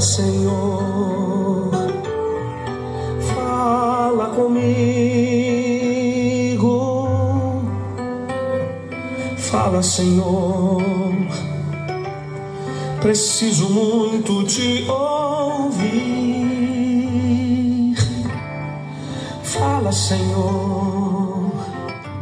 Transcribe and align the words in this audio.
Senhor, 0.00 1.70
fala 3.34 4.28
comigo. 4.34 4.80
Fala, 9.36 9.82
Senhor, 9.82 10.80
preciso 13.02 13.68
muito 13.68 14.42
te 14.44 14.86
ouvir. 14.88 15.90
Fala, 19.42 19.92
Senhor. 19.92 21.52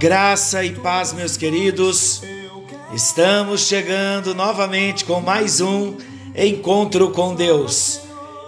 Graça 0.01 0.65
e 0.65 0.73
paz, 0.73 1.13
meus 1.13 1.37
queridos. 1.37 2.23
Estamos 2.93 3.61
chegando 3.61 4.35
novamente 4.35 5.05
com 5.05 5.21
mais 5.21 5.61
um 5.61 5.97
Encontro 6.41 7.11
com 7.11 7.35
Deus. 7.35 7.99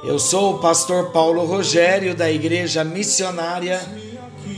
Eu 0.04 0.16
sou 0.16 0.54
o 0.54 0.58
pastor 0.60 1.10
Paulo 1.10 1.44
Rogério 1.44 2.14
da 2.14 2.30
Igreja 2.30 2.84
Missionária 2.84 3.80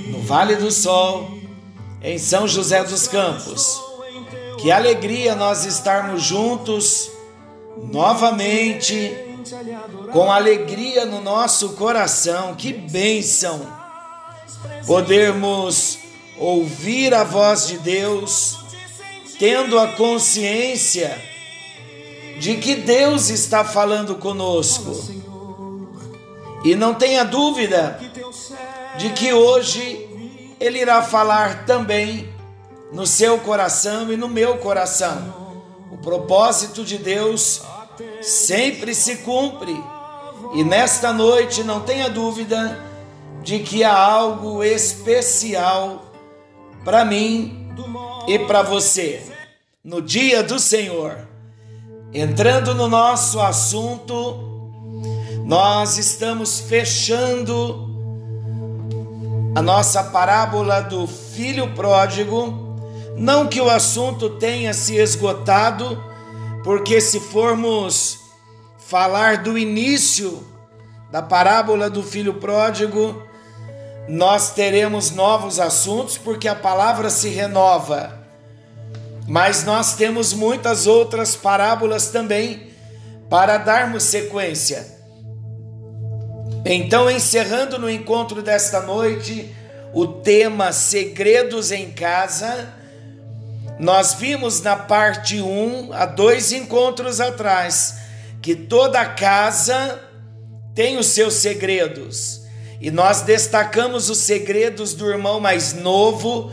no 0.09 0.21
Vale 0.21 0.55
do 0.57 0.71
Sol, 0.71 1.31
em 2.03 2.19
São 2.19 2.47
José 2.47 2.85
dos 2.85 3.09
Campos. 3.09 3.81
Que 4.61 4.71
alegria 4.71 5.35
nós 5.35 5.65
estarmos 5.65 6.23
juntos 6.23 7.11
novamente, 7.91 9.17
com 10.12 10.31
alegria 10.31 11.07
no 11.07 11.23
nosso 11.23 11.71
coração. 11.71 12.55
Que 12.55 12.71
bênção 12.71 13.67
podermos 14.87 15.99
ouvir 16.39 17.15
a 17.15 17.25
voz 17.25 17.67
de 17.67 17.78
Deus, 17.78 18.59
tendo 19.39 19.78
a 19.78 19.89
consciência 19.89 21.31
de 22.43 22.57
que 22.57 22.75
Deus 22.75 23.31
está 23.31 23.65
falando 23.65 24.17
conosco. 24.17 25.01
E 26.65 26.75
não 26.75 26.93
tenha 26.93 27.25
dúvida 27.25 28.01
de 28.99 29.11
que 29.11 29.33
hoje 29.33 30.09
Ele 30.59 30.81
irá 30.81 31.03
falar 31.03 31.65
também 31.67 32.29
no 32.93 33.07
seu 33.07 33.39
coração 33.39 34.12
e 34.12 34.17
no 34.17 34.29
meu 34.29 34.59
coração. 34.59 35.33
O 35.93 35.99
propósito 35.99 36.83
de 36.83 36.99
Deus 36.99 37.62
sempre 38.21 38.93
se 38.93 39.19
cumpre. 39.19 39.81
E 40.53 40.65
nesta 40.65 41.12
noite 41.12 41.62
não 41.62 41.83
tenha 41.83 42.11
dúvida 42.11 42.77
de 43.41 43.61
que 43.61 43.84
há 43.84 43.97
algo 43.97 44.65
especial 44.65 46.12
para 46.84 47.05
mim 47.05 47.73
e 48.27 48.37
para 48.37 48.62
você 48.62 49.23
no 49.84 50.03
dia 50.03 50.43
do 50.43 50.59
Senhor. 50.59 51.31
Entrando 52.15 52.75
no 52.75 52.89
nosso 52.89 53.41
assunto, 53.41 54.39
nós 55.47 55.97
estamos 55.97 56.61
fechando 56.61 57.91
a 59.55 59.63
nossa 59.63 60.05
parábola 60.05 60.83
do 60.83 61.07
filho 61.07 61.73
pródigo. 61.75 62.77
Não 63.17 63.49
que 63.49 63.63
o 63.63 63.71
assunto 63.71 64.29
tenha 64.29 64.75
se 64.75 64.97
esgotado, 64.97 66.05
porque 66.63 67.01
se 67.01 67.19
formos 67.19 68.19
falar 68.79 69.39
do 69.39 69.57
início 69.57 70.47
da 71.11 71.23
parábola 71.23 71.89
do 71.89 72.03
filho 72.03 72.35
pródigo, 72.35 73.23
nós 74.07 74.51
teremos 74.51 75.11
novos 75.13 75.59
assuntos, 75.59 76.19
porque 76.19 76.47
a 76.47 76.55
palavra 76.55 77.09
se 77.09 77.31
renova. 77.31 78.22
Mas 79.27 79.65
nós 79.65 79.94
temos 79.94 80.33
muitas 80.33 80.87
outras 80.87 81.37
parábolas 81.37 82.09
também 82.09 82.71
para 83.31 83.56
darmos 83.56 84.03
sequência. 84.05 84.87
Então, 86.65 87.10
encerrando 87.10 87.78
no 87.78 87.91
encontro 87.91 88.43
desta 88.43 88.81
noite, 88.81 89.55
o 89.93 90.06
tema 90.06 90.72
Segredos 90.72 91.72
em 91.72 91.91
Casa, 91.91 92.72
nós 93.78 94.15
vimos 94.15 94.60
na 94.60 94.77
parte 94.77 95.41
1, 95.41 95.93
há 95.93 96.06
dois 96.06 96.53
encontros 96.53 97.21
atrás, 97.21 97.97
que 98.41 98.54
toda 98.54 99.04
casa 99.04 100.00
tem 100.75 100.99
os 100.99 101.06
seus 101.06 101.34
segredos. 101.34 102.43
E 102.81 102.91
nós 102.91 103.22
destacamos 103.22 104.10
os 104.10 104.19
segredos 104.19 104.94
do 104.94 105.09
irmão 105.09 105.41
mais 105.41 105.72
novo 105.72 106.53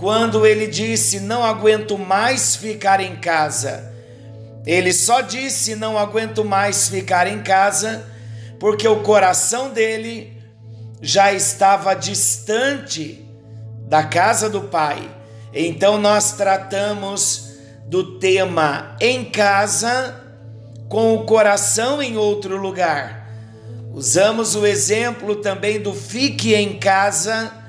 quando 0.00 0.46
ele 0.46 0.66
disse: 0.66 1.20
Não 1.20 1.44
aguento 1.44 1.98
mais 1.98 2.56
ficar 2.56 3.00
em 3.00 3.16
casa. 3.16 3.92
Ele 4.64 4.94
só 4.94 5.20
disse: 5.20 5.76
Não 5.76 5.98
aguento 5.98 6.42
mais 6.42 6.88
ficar 6.88 7.26
em 7.26 7.42
casa, 7.42 8.06
porque 8.58 8.88
o 8.88 9.02
coração 9.02 9.68
dele 9.70 10.42
já 11.02 11.32
estava 11.34 11.92
distante 11.94 13.22
da 13.86 14.02
casa 14.02 14.48
do 14.48 14.62
pai. 14.62 15.06
Então 15.52 15.98
nós 15.98 16.32
tratamos 16.32 17.58
do 17.86 18.18
tema 18.18 18.96
em 19.00 19.24
casa 19.26 20.16
com 20.88 21.14
o 21.14 21.26
coração 21.26 22.02
em 22.02 22.16
outro 22.16 22.56
lugar. 22.56 23.28
Usamos 23.92 24.54
o 24.54 24.64
exemplo 24.64 25.36
também 25.36 25.78
do 25.78 25.92
fique 25.92 26.54
em 26.54 26.78
casa 26.78 27.59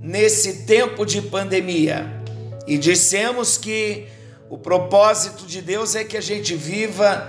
nesse 0.00 0.64
tempo 0.64 1.04
de 1.04 1.22
pandemia. 1.22 2.22
E 2.66 2.76
dissemos 2.78 3.56
que 3.56 4.06
o 4.48 4.58
propósito 4.58 5.46
de 5.46 5.60
Deus 5.60 5.94
é 5.94 6.04
que 6.04 6.16
a 6.16 6.20
gente 6.20 6.54
viva 6.54 7.28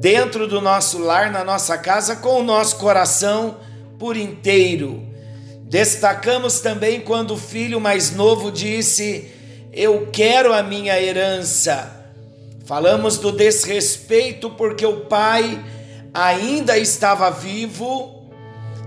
dentro 0.00 0.46
do 0.46 0.60
nosso 0.60 0.98
lar, 0.98 1.30
na 1.30 1.44
nossa 1.44 1.76
casa, 1.78 2.16
com 2.16 2.40
o 2.40 2.44
nosso 2.44 2.76
coração 2.76 3.58
por 3.98 4.16
inteiro. 4.16 5.02
Destacamos 5.62 6.60
também 6.60 7.00
quando 7.00 7.32
o 7.32 7.38
filho 7.38 7.80
mais 7.80 8.12
novo 8.12 8.52
disse: 8.52 9.30
Eu 9.72 10.08
quero 10.12 10.52
a 10.52 10.62
minha 10.62 11.00
herança. 11.00 11.92
Falamos 12.64 13.18
do 13.18 13.30
desrespeito 13.30 14.50
porque 14.50 14.84
o 14.84 15.02
pai 15.02 15.64
ainda 16.12 16.76
estava 16.78 17.30
vivo 17.30 18.28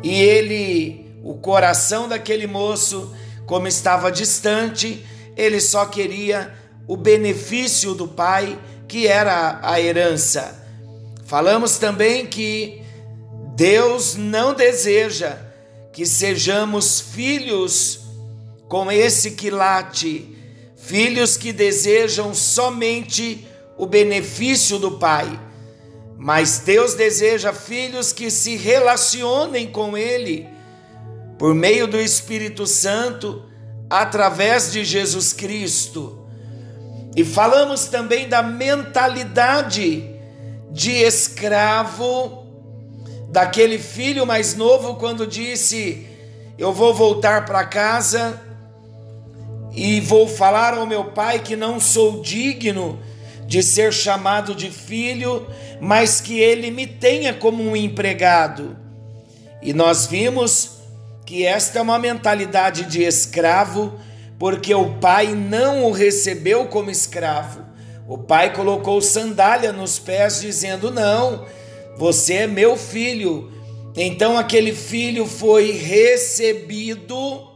e 0.04 0.22
ele 0.22 0.99
o 1.24 1.35
coração 1.35 2.07
daquele 2.07 2.47
moço, 2.47 3.13
como 3.46 3.68
estava 3.68 4.12
distante, 4.12 5.06
ele 5.35 5.59
só 5.59 5.85
queria 5.85 6.53
o 6.88 6.96
benefício 6.97 7.94
do 7.94 8.07
pai, 8.07 8.57
que 8.88 9.07
era 9.07 9.59
a 9.62 9.80
herança. 9.80 10.68
Falamos 11.25 11.78
também 11.78 12.25
que 12.25 12.81
Deus 13.56 14.16
não 14.16 14.53
deseja 14.53 15.38
que 15.91 16.06
sejamos 16.06 17.00
filhos 17.00 18.00
com 18.68 18.91
esse 18.91 19.31
quilate, 19.31 20.36
filhos 20.78 21.36
que 21.36 21.51
desejam 21.51 22.34
somente 22.34 23.47
o 23.78 23.86
benefício 23.86 24.80
do 24.80 24.91
pai. 24.91 25.40
Mas 26.18 26.59
Deus 26.59 26.94
deseja 26.94 27.53
filhos 27.53 28.12
que 28.12 28.30
se 28.30 28.56
relacionem 28.56 29.72
com 29.72 29.97
Ele 29.97 30.47
por 31.40 31.56
meio 31.56 31.88
do 31.88 31.98
Espírito 31.98 32.68
Santo, 32.68 33.44
através 33.90 34.74
de 34.74 34.84
Jesus 34.84 35.32
Cristo. 35.32 36.20
E 37.16 37.24
falamos 37.24 37.86
também 37.86 38.28
da 38.28 38.44
mentalidade 38.44 40.04
de 40.70 40.92
escravo 40.92 42.46
daquele 43.30 43.80
filho 43.80 44.26
mais 44.26 44.54
novo 44.54 44.96
quando 44.96 45.25
disse: 45.25 46.06
Eu 46.58 46.74
vou 46.74 46.94
voltar 46.94 47.46
para 47.46 47.63
casa 47.63 48.40
e 49.74 50.02
vou 50.02 50.28
falar 50.28 50.74
ao 50.74 50.86
meu 50.86 51.06
pai 51.06 51.40
que 51.40 51.56
não 51.56 51.80
sou 51.80 52.22
digno 52.22 53.00
de 53.48 53.63
ser 53.63 53.94
chamado 53.94 54.54
de 54.54 54.69
filho, 54.69 55.48
mas 55.80 56.19
que 56.19 56.38
ele 56.38 56.69
me 56.69 56.86
tenha 56.86 57.34
como 57.34 57.63
um 57.63 57.78
empregado. 57.78 58.78
E 59.62 59.74
nós 59.74 60.06
vimos 60.06 60.79
que 61.30 61.46
esta 61.46 61.78
é 61.78 61.81
uma 61.84 62.00
mentalidade 62.00 62.86
de 62.86 63.04
escravo, 63.04 64.00
porque 64.40 64.74
o 64.74 64.96
pai 64.96 65.28
não 65.36 65.84
o 65.84 65.92
recebeu 65.92 66.66
como 66.66 66.90
escravo. 66.90 67.64
O 68.08 68.18
pai 68.18 68.52
colocou 68.52 69.00
sandália 69.00 69.72
nos 69.72 70.00
pés, 70.00 70.42
dizendo: 70.42 70.90
Não, 70.90 71.46
você 71.96 72.34
é 72.34 72.48
meu 72.48 72.76
filho. 72.76 73.52
Então 73.96 74.40
aquele 74.40 74.74
filho 74.74 75.28
foi 75.28 75.72
recebido 75.72 77.48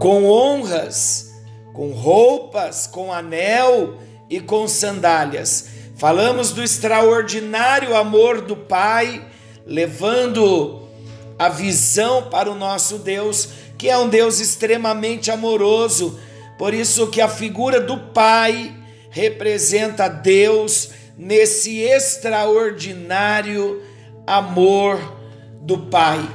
com 0.00 0.24
honras, 0.24 1.30
com 1.72 1.92
roupas, 1.92 2.88
com 2.88 3.12
anel 3.12 3.98
e 4.28 4.40
com 4.40 4.66
sandálias. 4.66 5.68
Falamos 5.94 6.50
do 6.50 6.60
extraordinário 6.60 7.94
amor 7.94 8.40
do 8.40 8.56
pai, 8.56 9.24
levando 9.64 10.85
a 11.38 11.48
visão 11.48 12.24
para 12.24 12.50
o 12.50 12.54
nosso 12.54 12.98
Deus, 12.98 13.48
que 13.76 13.88
é 13.88 13.98
um 13.98 14.08
Deus 14.08 14.40
extremamente 14.40 15.30
amoroso. 15.30 16.18
Por 16.58 16.72
isso 16.72 17.08
que 17.08 17.20
a 17.20 17.28
figura 17.28 17.80
do 17.80 17.98
Pai 17.98 18.74
representa 19.10 20.08
Deus 20.08 20.90
nesse 21.16 21.80
extraordinário 21.80 23.82
amor 24.26 24.98
do 25.60 25.78
Pai. 25.78 26.26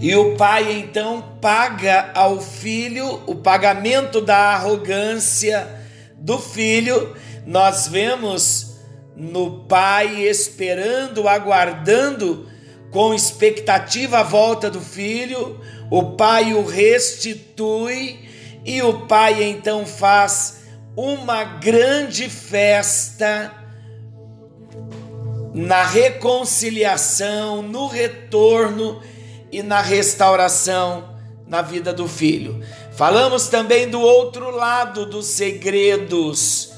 E 0.00 0.16
o 0.16 0.34
pai 0.34 0.80
então 0.80 1.36
paga 1.40 2.10
ao 2.12 2.40
filho 2.40 3.22
o 3.24 3.36
pagamento 3.36 4.20
da 4.20 4.36
arrogância 4.36 5.68
do 6.16 6.40
filho. 6.40 7.14
Nós 7.46 7.86
vemos 7.86 8.78
no 9.14 9.60
pai 9.68 10.22
esperando, 10.22 11.28
aguardando 11.28 12.48
com 12.92 13.12
expectativa 13.14 14.18
a 14.18 14.22
volta 14.22 14.70
do 14.70 14.80
filho. 14.80 15.58
O 15.90 16.12
pai 16.12 16.54
o 16.54 16.64
restitui 16.64 18.28
e 18.64 18.80
o 18.82 19.06
pai 19.06 19.42
então 19.42 19.84
faz 19.84 20.62
uma 20.94 21.42
grande 21.42 22.28
festa 22.28 23.50
na 25.54 25.84
reconciliação, 25.84 27.62
no 27.62 27.86
retorno 27.86 29.02
e 29.50 29.62
na 29.62 29.80
restauração 29.80 31.12
na 31.46 31.60
vida 31.60 31.92
do 31.92 32.08
filho. 32.08 32.62
Falamos 32.92 33.48
também 33.48 33.88
do 33.88 34.00
outro 34.00 34.50
lado 34.50 35.04
dos 35.04 35.26
segredos, 35.26 36.72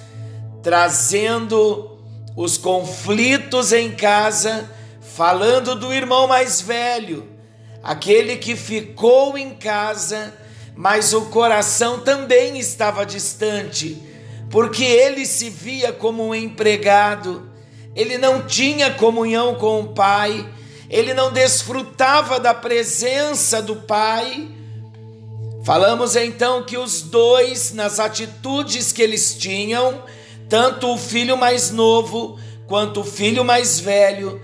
trazendo 0.63 1.99
os 2.37 2.59
conflitos 2.59 3.73
em 3.73 3.93
casa, 3.93 4.69
falando 5.15 5.75
do 5.75 5.93
irmão 5.93 6.27
mais 6.27 6.61
velho, 6.61 7.29
aquele 7.83 8.37
que 8.37 8.57
ficou 8.57 9.37
em 9.39 9.55
casa, 9.55 10.35
mas 10.75 11.13
o 11.13 11.27
coração 11.27 12.01
também 12.01 12.59
estava 12.59 13.05
distante, 13.05 14.03
porque 14.51 14.85
ele 14.85 15.25
se 15.27 15.51
via 15.51 15.93
como 15.93 16.27
um 16.27 16.35
empregado, 16.35 17.49
ele 17.95 18.19
não 18.19 18.47
tinha 18.47 18.93
comunhão 18.93 19.55
com 19.55 19.81
o 19.81 19.89
pai 19.89 20.49
ele 20.95 21.13
não 21.13 21.33
desfrutava 21.33 22.39
da 22.39 22.55
presença 22.55 23.61
do 23.61 23.75
Pai. 23.75 24.49
Falamos 25.65 26.15
então 26.15 26.63
que 26.63 26.77
os 26.77 27.03
dois, 27.03 27.73
nas 27.73 27.99
atitudes 27.99 28.93
que 28.93 29.03
eles 29.03 29.35
tinham, 29.35 30.03
tanto 30.49 30.93
o 30.93 30.97
filho 30.97 31.37
mais 31.37 31.73
novo 31.73 32.39
quanto 32.69 33.01
o 33.01 33.05
filho 33.05 33.45
mais 33.45 33.81
velho, 33.81 34.41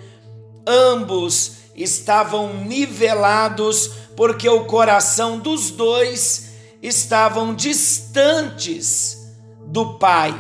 ambos 0.67 1.53
estavam 1.75 2.55
nivelados 2.55 3.91
porque 4.17 4.49
o 4.49 4.65
coração 4.65 5.39
dos 5.39 5.71
dois 5.71 6.51
estavam 6.83 7.55
distantes 7.55 9.19
do 9.67 9.95
Pai. 9.99 10.35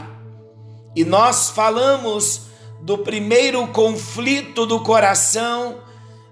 E 0.94 1.04
nós 1.04 1.50
falamos 1.50 2.42
do 2.80 2.98
primeiro 2.98 3.66
conflito 3.68 4.66
do 4.66 4.80
coração 4.80 5.78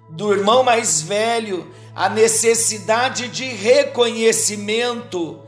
do 0.09 0.33
irmão 0.33 0.63
mais 0.63 1.03
velho 1.03 1.71
a 1.95 2.09
necessidade 2.09 3.29
de 3.29 3.45
reconhecimento, 3.45 5.41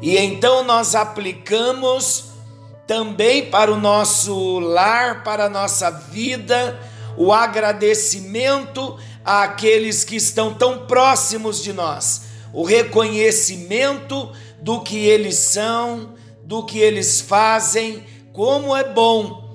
e 0.00 0.16
então 0.16 0.64
nós 0.64 0.94
aplicamos 0.94 2.30
também 2.86 3.50
para 3.50 3.70
o 3.70 3.78
nosso 3.78 4.58
lar, 4.58 5.22
para 5.22 5.44
a 5.44 5.48
nossa 5.48 5.90
vida, 5.90 6.80
o 7.16 7.32
agradecimento 7.32 8.98
àqueles 9.24 10.04
que 10.04 10.16
estão 10.16 10.54
tão 10.54 10.86
próximos 10.86 11.62
de 11.62 11.72
nós, 11.72 12.22
o 12.52 12.64
reconhecimento 12.64 14.30
do 14.60 14.80
que 14.80 14.98
eles 14.98 15.36
são, 15.36 16.14
do 16.44 16.64
que 16.64 16.78
eles 16.78 17.20
fazem, 17.20 18.04
como 18.32 18.76
é 18.76 18.84
bom 18.84 19.50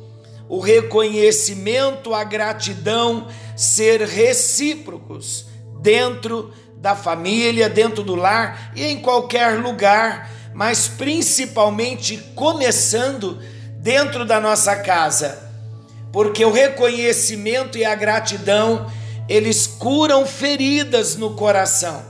o 0.47 0.59
reconhecimento, 0.59 2.13
a 2.13 2.23
gratidão 2.23 3.27
ser 3.55 4.01
recíprocos 4.01 5.47
dentro 5.81 6.53
da 6.77 6.95
família, 6.95 7.67
dentro 7.67 8.03
do 8.03 8.15
lar 8.15 8.71
e 8.75 8.85
em 8.85 8.99
qualquer 8.99 9.59
lugar, 9.59 10.29
mas 10.53 10.87
principalmente 10.87 12.17
começando 12.35 13.39
dentro 13.79 14.23
da 14.25 14.39
nossa 14.39 14.75
casa. 14.75 15.44
Porque 16.15 16.45
o 16.45 16.49
reconhecimento 16.49 17.77
e 17.77 17.83
a 17.83 17.93
gratidão, 17.93 18.89
eles 19.27 19.67
curam 19.67 20.25
feridas 20.25 21.17
no 21.17 21.35
coração. 21.35 22.05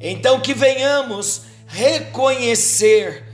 Então 0.00 0.40
que 0.40 0.54
venhamos 0.54 1.42
reconhecer 1.66 3.24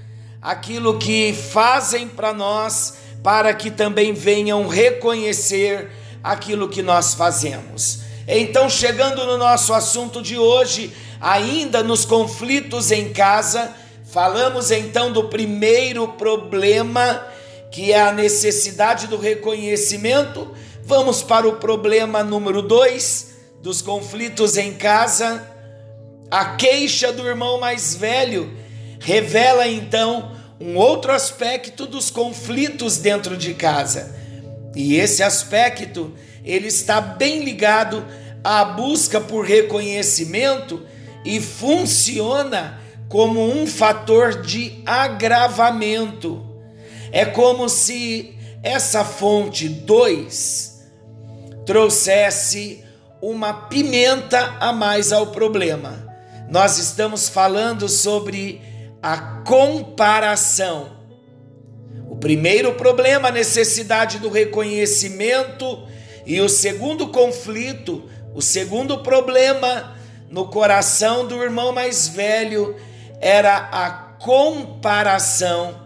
aquilo 0.43 0.99
que 0.99 1.33
fazem 1.33 2.09
para 2.09 2.33
nós 2.33 2.95
para 3.23 3.55
que 3.55 3.71
também 3.71 4.13
venham 4.13 4.67
reconhecer 4.67 5.89
aquilo 6.21 6.69
que 6.69 6.83
nós 6.83 7.15
fazemos. 7.15 8.01
Então, 8.27 8.69
chegando 8.69 9.25
no 9.25 9.39
nosso 9.39 9.73
assunto 9.73 10.21
de 10.21 10.37
hoje, 10.37 10.93
ainda 11.21 11.81
nos 11.81 12.05
conflitos 12.05 12.91
em 12.91 13.13
casa, 13.13 13.73
falamos 14.11 14.73
então 14.73 15.13
do 15.13 15.29
primeiro 15.29 16.09
problema, 16.09 17.25
que 17.73 17.91
é 17.91 18.01
a 18.03 18.13
necessidade 18.13 19.07
do 19.07 19.17
reconhecimento. 19.17 20.53
Vamos 20.85 21.23
para 21.23 21.49
o 21.49 21.57
problema 21.57 22.23
número 22.23 22.61
dois 22.61 23.33
dos 23.63 23.81
conflitos 23.81 24.59
em 24.59 24.75
casa. 24.75 25.49
A 26.31 26.55
queixa 26.57 27.11
do 27.11 27.27
irmão 27.27 27.59
mais 27.59 27.95
velho 27.95 28.55
revela 29.01 29.67
então 29.67 30.37
um 30.61 30.77
outro 30.77 31.13
aspecto 31.13 31.87
dos 31.87 32.11
conflitos 32.11 32.99
dentro 32.99 33.39
de 33.39 33.55
casa. 33.55 34.15
E 34.77 34.97
esse 34.97 35.23
aspecto, 35.23 36.13
ele 36.45 36.69
está 36.69 37.01
bem 37.01 37.43
ligado 37.43 38.05
à 38.45 38.65
busca 38.67 39.19
por 39.19 39.47
reconhecimento 39.47 40.85
e 41.25 41.41
funciona 41.41 42.81
como 43.09 43.41
um 43.41 43.67
fator 43.67 44.43
de 44.43 44.83
agravamento. 44.85 46.52
É 47.13 47.27
como 47.27 47.69
se 47.69 48.35
essa 48.63 49.05
fonte 49.05 49.69
2 49.69 50.81
trouxesse 51.67 52.83
uma 53.21 53.53
pimenta 53.53 54.57
a 54.59 54.73
mais 54.73 55.13
ao 55.13 55.29
problema. 55.29 56.09
Nós 56.49 56.79
estamos 56.79 57.29
falando 57.29 57.89
sobre 57.89 58.61
a 59.03 59.43
comparação. 59.47 60.97
O 62.09 62.17
primeiro 62.17 62.75
problema, 62.75 63.29
a 63.29 63.33
necessidade 63.33 64.19
do 64.19 64.29
reconhecimento, 64.29 65.87
e 66.25 66.41
o 66.41 66.49
segundo 66.49 67.09
conflito, 67.09 68.09
o 68.35 68.41
segundo 68.41 69.03
problema 69.03 69.97
no 70.31 70.49
coração 70.49 71.27
do 71.27 71.43
irmão 71.43 71.73
mais 71.73 72.09
velho 72.09 72.77
era 73.21 73.69
a 73.71 73.91
comparação. 74.19 75.82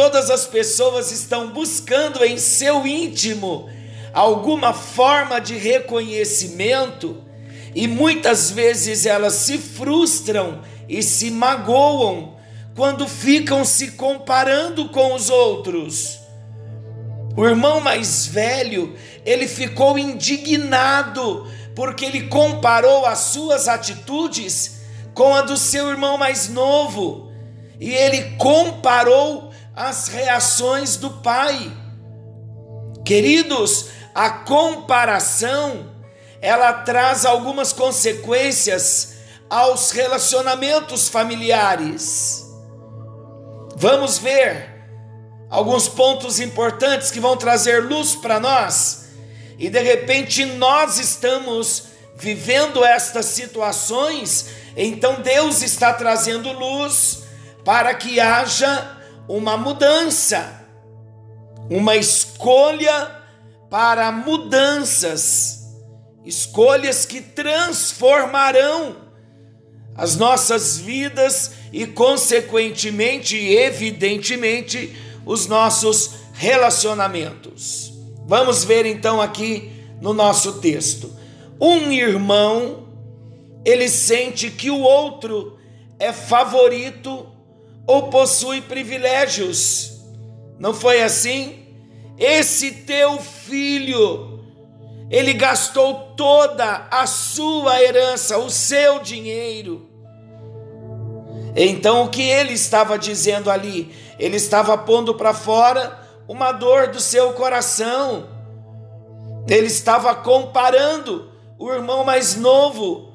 Todas 0.00 0.30
as 0.30 0.46
pessoas 0.46 1.12
estão 1.12 1.50
buscando 1.50 2.24
em 2.24 2.38
seu 2.38 2.86
íntimo 2.86 3.68
alguma 4.14 4.72
forma 4.72 5.38
de 5.38 5.58
reconhecimento 5.58 7.22
e 7.74 7.86
muitas 7.86 8.50
vezes 8.50 9.04
elas 9.04 9.34
se 9.34 9.58
frustram 9.58 10.62
e 10.88 11.02
se 11.02 11.30
magoam 11.30 12.34
quando 12.74 13.06
ficam 13.06 13.62
se 13.62 13.90
comparando 13.90 14.88
com 14.88 15.14
os 15.14 15.28
outros. 15.28 16.18
O 17.36 17.44
irmão 17.44 17.78
mais 17.78 18.24
velho, 18.24 18.96
ele 19.26 19.46
ficou 19.46 19.98
indignado 19.98 21.46
porque 21.76 22.06
ele 22.06 22.22
comparou 22.22 23.04
as 23.04 23.18
suas 23.18 23.68
atitudes 23.68 24.80
com 25.12 25.34
a 25.34 25.42
do 25.42 25.58
seu 25.58 25.90
irmão 25.90 26.16
mais 26.16 26.48
novo 26.48 27.30
e 27.78 27.92
ele 27.92 28.34
comparou 28.38 29.49
as 29.74 30.08
reações 30.08 30.96
do 30.96 31.10
pai. 31.10 31.72
Queridos, 33.04 33.86
a 34.14 34.30
comparação 34.30 35.90
ela 36.40 36.72
traz 36.72 37.24
algumas 37.24 37.72
consequências 37.72 39.14
aos 39.48 39.90
relacionamentos 39.90 41.08
familiares. 41.08 42.46
Vamos 43.76 44.18
ver 44.18 44.70
alguns 45.50 45.88
pontos 45.88 46.38
importantes 46.40 47.10
que 47.10 47.20
vão 47.20 47.36
trazer 47.36 47.82
luz 47.84 48.14
para 48.14 48.38
nós, 48.38 49.06
e 49.58 49.68
de 49.68 49.80
repente 49.80 50.44
nós 50.44 50.98
estamos 50.98 51.84
vivendo 52.16 52.84
estas 52.84 53.26
situações, 53.26 54.46
então 54.76 55.20
Deus 55.20 55.62
está 55.62 55.92
trazendo 55.92 56.52
luz 56.52 57.22
para 57.64 57.92
que 57.94 58.20
haja 58.20 58.99
uma 59.28 59.56
mudança, 59.56 60.64
uma 61.70 61.96
escolha 61.96 63.10
para 63.70 64.10
mudanças, 64.10 65.60
escolhas 66.24 67.04
que 67.04 67.20
transformarão 67.20 68.96
as 69.94 70.16
nossas 70.16 70.78
vidas 70.78 71.52
e, 71.72 71.86
consequentemente 71.86 73.36
evidentemente, 73.36 74.96
os 75.24 75.46
nossos 75.46 76.12
relacionamentos. 76.32 77.92
Vamos 78.26 78.64
ver 78.64 78.86
então 78.86 79.20
aqui 79.20 79.70
no 80.00 80.12
nosso 80.12 80.54
texto. 80.60 81.14
Um 81.60 81.92
irmão, 81.92 82.88
ele 83.64 83.88
sente 83.88 84.50
que 84.50 84.70
o 84.70 84.80
outro 84.80 85.58
é 85.98 86.12
favorito 86.12 87.26
ou 87.90 88.04
possui 88.04 88.60
privilégios. 88.60 90.00
Não 90.60 90.72
foi 90.72 91.02
assim? 91.02 91.66
Esse 92.16 92.70
teu 92.70 93.18
filho, 93.18 94.44
ele 95.10 95.32
gastou 95.32 96.12
toda 96.16 96.86
a 96.88 97.04
sua 97.08 97.82
herança, 97.82 98.38
o 98.38 98.48
seu 98.48 99.00
dinheiro. 99.00 99.88
Então, 101.56 102.04
o 102.04 102.08
que 102.08 102.22
ele 102.22 102.52
estava 102.52 102.96
dizendo 102.96 103.50
ali? 103.50 103.92
Ele 104.20 104.36
estava 104.36 104.78
pondo 104.78 105.16
para 105.16 105.34
fora 105.34 105.98
uma 106.28 106.52
dor 106.52 106.86
do 106.86 107.00
seu 107.00 107.32
coração. 107.32 108.28
Ele 109.48 109.66
estava 109.66 110.14
comparando 110.14 111.28
o 111.58 111.68
irmão 111.72 112.04
mais 112.04 112.36
novo, 112.36 113.12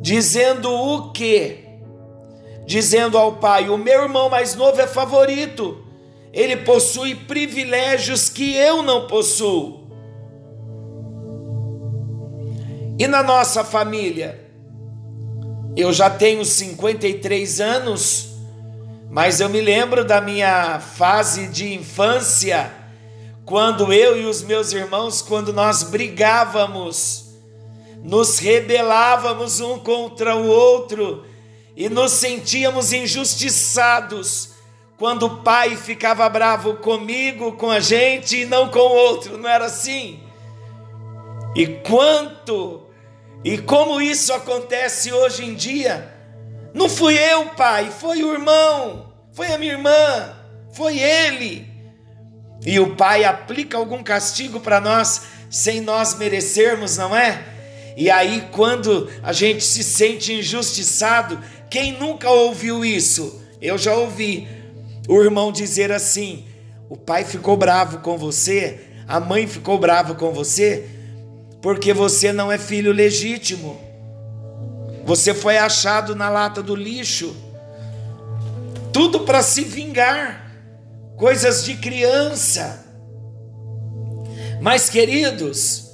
dizendo 0.00 0.72
o 0.72 1.12
quê? 1.12 1.69
Dizendo 2.66 3.18
ao 3.18 3.36
pai: 3.36 3.68
O 3.68 3.76
meu 3.76 4.02
irmão 4.02 4.28
mais 4.28 4.54
novo 4.54 4.80
é 4.80 4.86
favorito 4.86 5.90
ele 6.32 6.58
possui 6.58 7.14
privilégios 7.14 8.28
que 8.28 8.54
eu 8.54 8.82
não 8.82 9.06
possuo. 9.06 9.80
E 12.98 13.06
na 13.06 13.22
nossa 13.22 13.64
família, 13.64 14.48
eu 15.76 15.92
já 15.92 16.08
tenho 16.08 16.44
53 16.44 17.60
anos, 17.60 18.28
mas 19.10 19.40
eu 19.40 19.48
me 19.48 19.60
lembro 19.60 20.04
da 20.04 20.20
minha 20.20 20.78
fase 20.78 21.48
de 21.48 21.74
infância, 21.74 22.70
quando 23.44 23.92
eu 23.92 24.20
e 24.20 24.26
os 24.26 24.42
meus 24.42 24.72
irmãos, 24.72 25.22
quando 25.22 25.52
nós 25.52 25.82
brigávamos, 25.82 27.30
nos 28.04 28.38
rebelávamos 28.38 29.60
um 29.60 29.78
contra 29.78 30.36
o 30.36 30.46
outro 30.46 31.24
e 31.80 31.88
nos 31.88 32.12
sentíamos 32.12 32.92
injustiçados 32.92 34.50
quando 34.98 35.22
o 35.22 35.36
pai 35.38 35.78
ficava 35.78 36.28
bravo 36.28 36.74
comigo, 36.74 37.52
com 37.52 37.70
a 37.70 37.80
gente 37.80 38.42
e 38.42 38.44
não 38.44 38.68
com 38.68 38.80
o 38.80 38.92
outro, 38.92 39.38
não 39.38 39.48
era 39.48 39.64
assim? 39.64 40.20
E 41.56 41.66
quanto 41.66 42.86
e 43.42 43.56
como 43.56 43.98
isso 43.98 44.30
acontece 44.34 45.10
hoje 45.10 45.42
em 45.42 45.54
dia? 45.54 46.14
Não 46.74 46.86
fui 46.86 47.16
eu, 47.16 47.46
pai, 47.56 47.90
foi 47.90 48.22
o 48.22 48.34
irmão, 48.34 49.14
foi 49.32 49.46
a 49.46 49.56
minha 49.56 49.72
irmã, 49.72 50.36
foi 50.74 50.98
ele. 50.98 51.66
E 52.66 52.78
o 52.78 52.94
pai 52.94 53.24
aplica 53.24 53.78
algum 53.78 54.02
castigo 54.02 54.60
para 54.60 54.82
nós 54.82 55.22
sem 55.48 55.80
nós 55.80 56.14
merecermos, 56.14 56.98
não 56.98 57.16
é? 57.16 57.42
E 57.96 58.10
aí, 58.10 58.48
quando 58.52 59.08
a 59.22 59.32
gente 59.32 59.64
se 59.64 59.82
sente 59.82 60.32
injustiçado, 60.32 61.38
quem 61.68 61.98
nunca 61.98 62.30
ouviu 62.30 62.84
isso? 62.84 63.40
Eu 63.60 63.76
já 63.76 63.94
ouvi 63.94 64.48
o 65.08 65.22
irmão 65.22 65.52
dizer 65.52 65.92
assim: 65.92 66.44
o 66.88 66.96
pai 66.96 67.24
ficou 67.24 67.56
bravo 67.56 67.98
com 67.98 68.16
você, 68.16 68.80
a 69.06 69.20
mãe 69.20 69.46
ficou 69.46 69.78
brava 69.78 70.14
com 70.14 70.32
você, 70.32 70.88
porque 71.60 71.92
você 71.92 72.32
não 72.32 72.50
é 72.50 72.58
filho 72.58 72.92
legítimo. 72.92 73.80
Você 75.04 75.34
foi 75.34 75.58
achado 75.58 76.14
na 76.14 76.28
lata 76.28 76.62
do 76.62 76.74
lixo. 76.74 77.34
Tudo 78.92 79.20
para 79.20 79.42
se 79.42 79.64
vingar. 79.64 80.48
Coisas 81.16 81.64
de 81.64 81.76
criança. 81.76 82.86
Mas, 84.60 84.88
queridos, 84.88 85.89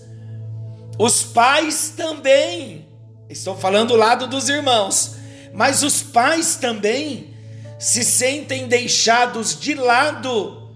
os 0.99 1.23
pais 1.23 1.93
também, 1.97 2.88
estou 3.29 3.57
falando 3.57 3.88
do 3.88 3.97
lado 3.97 4.26
dos 4.26 4.49
irmãos, 4.49 5.17
mas 5.53 5.83
os 5.83 6.03
pais 6.03 6.57
também 6.57 7.35
se 7.79 8.03
sentem 8.03 8.67
deixados 8.67 9.59
de 9.59 9.75
lado, 9.75 10.71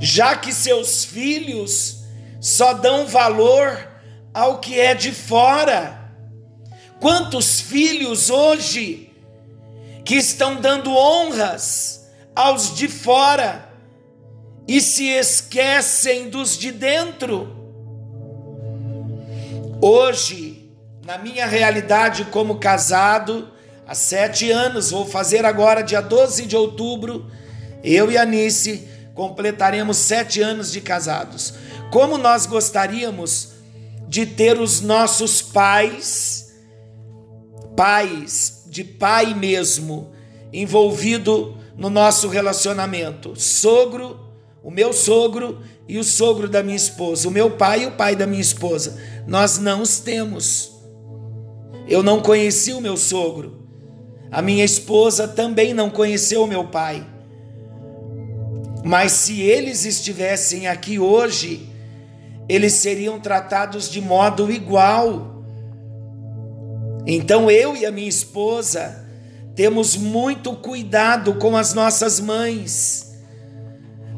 já 0.00 0.36
que 0.36 0.52
seus 0.52 1.04
filhos 1.04 2.04
só 2.40 2.72
dão 2.74 3.06
valor 3.06 3.88
ao 4.32 4.58
que 4.58 4.78
é 4.78 4.94
de 4.94 5.12
fora. 5.12 6.10
Quantos 7.00 7.60
filhos 7.60 8.30
hoje 8.30 9.12
que 10.04 10.16
estão 10.16 10.56
dando 10.56 10.94
honras 10.94 12.06
aos 12.34 12.74
de 12.74 12.88
fora 12.88 13.68
e 14.66 14.80
se 14.80 15.08
esquecem 15.08 16.30
dos 16.30 16.56
de 16.56 16.72
dentro? 16.72 17.63
Hoje, 19.86 20.70
na 21.04 21.18
minha 21.18 21.44
realidade 21.44 22.24
como 22.30 22.54
casado, 22.54 23.50
há 23.86 23.94
sete 23.94 24.50
anos, 24.50 24.92
vou 24.92 25.04
fazer 25.04 25.44
agora, 25.44 25.82
dia 25.82 26.00
12 26.00 26.46
de 26.46 26.56
outubro, 26.56 27.30
eu 27.82 28.10
e 28.10 28.16
a 28.16 28.24
Nice 28.24 28.88
completaremos 29.12 29.98
sete 29.98 30.40
anos 30.40 30.72
de 30.72 30.80
casados. 30.80 31.52
Como 31.92 32.16
nós 32.16 32.46
gostaríamos 32.46 33.50
de 34.08 34.24
ter 34.24 34.58
os 34.58 34.80
nossos 34.80 35.42
pais, 35.42 36.54
pais, 37.76 38.64
de 38.66 38.84
pai 38.84 39.34
mesmo, 39.34 40.12
envolvido 40.50 41.58
no 41.76 41.90
nosso 41.90 42.28
relacionamento. 42.28 43.38
Sogro, 43.38 44.18
o 44.62 44.70
meu 44.70 44.94
sogro 44.94 45.60
e 45.88 45.98
o 45.98 46.04
sogro 46.04 46.48
da 46.48 46.62
minha 46.62 46.76
esposa, 46.76 47.28
o 47.28 47.30
meu 47.30 47.50
pai 47.50 47.82
e 47.82 47.86
o 47.86 47.92
pai 47.92 48.16
da 48.16 48.26
minha 48.26 48.40
esposa. 48.40 48.98
Nós 49.26 49.58
não 49.58 49.82
os 49.82 49.98
temos. 49.98 50.72
Eu 51.86 52.02
não 52.02 52.20
conheci 52.20 52.72
o 52.72 52.80
meu 52.80 52.96
sogro. 52.96 53.68
A 54.30 54.40
minha 54.40 54.64
esposa 54.64 55.28
também 55.28 55.74
não 55.74 55.90
conheceu 55.90 56.42
o 56.42 56.46
meu 56.46 56.64
pai. 56.64 57.06
Mas 58.84 59.12
se 59.12 59.40
eles 59.40 59.84
estivessem 59.84 60.66
aqui 60.66 60.98
hoje, 60.98 61.68
eles 62.48 62.74
seriam 62.74 63.20
tratados 63.20 63.88
de 63.90 64.00
modo 64.00 64.50
igual. 64.50 65.44
Então 67.06 67.50
eu 67.50 67.76
e 67.76 67.86
a 67.86 67.90
minha 67.90 68.08
esposa 68.08 69.04
temos 69.54 69.96
muito 69.96 70.54
cuidado 70.56 71.34
com 71.34 71.56
as 71.56 71.72
nossas 71.72 72.18
mães, 72.18 73.13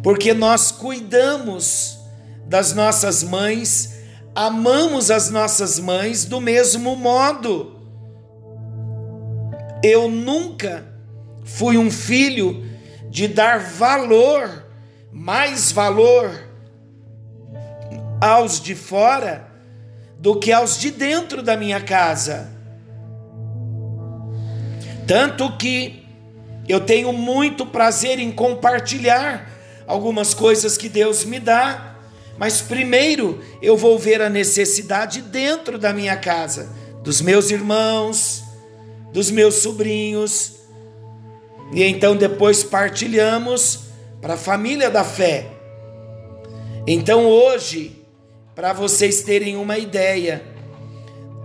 porque 0.07 0.33
nós 0.33 0.71
cuidamos 0.71 1.99
das 2.47 2.73
nossas 2.73 3.25
mães, 3.25 3.99
amamos 4.37 5.11
as 5.11 5.31
nossas 5.31 5.81
mães 5.81 6.25
do 6.25 6.41
mesmo 6.41 6.95
modo. 6.95 7.75
Eu 9.83 10.09
nunca 10.09 10.87
fui 11.43 11.77
um 11.77 11.91
filho 11.91 12.65
de 13.11 13.27
dar 13.27 13.59
valor, 13.59 14.69
mais 15.11 15.73
valor 15.73 16.31
aos 18.21 18.61
de 18.61 18.77
fora 18.77 19.49
do 20.21 20.39
que 20.39 20.53
aos 20.53 20.79
de 20.79 20.93
dentro 20.93 21.43
da 21.43 21.57
minha 21.57 21.81
casa. 21.81 22.49
Tanto 25.05 25.57
que 25.57 26.07
eu 26.69 26.79
tenho 26.79 27.13
muito 27.13 27.67
prazer 27.67 28.21
em 28.21 28.31
compartilhar 28.31 29.56
algumas 29.87 30.35
coisas 30.35 30.76
que 30.76 30.88
Deus 30.88 31.25
me 31.25 31.38
dá, 31.38 31.97
mas 32.38 32.61
primeiro 32.61 33.40
eu 33.62 33.76
vou 33.76 33.99
ver 33.99 34.21
a 34.21 34.28
necessidade 34.28 35.23
dentro 35.23 35.78
da 35.78 35.93
minha 35.93 36.16
casa, 36.16 36.71
dos 37.02 37.21
meus 37.21 37.50
irmãos, 37.50 38.43
dos 39.12 39.31
meus 39.31 39.57
sobrinhos. 39.57 40.57
E 41.73 41.83
então 41.83 42.14
depois 42.14 42.62
partilhamos 42.62 43.81
para 44.21 44.35
a 44.35 44.38
família 44.38 44.90
da 44.90 45.02
fé. 45.02 45.47
Então 46.87 47.26
hoje, 47.26 48.05
para 48.55 48.73
vocês 48.73 49.23
terem 49.23 49.57
uma 49.57 49.78
ideia, 49.78 50.43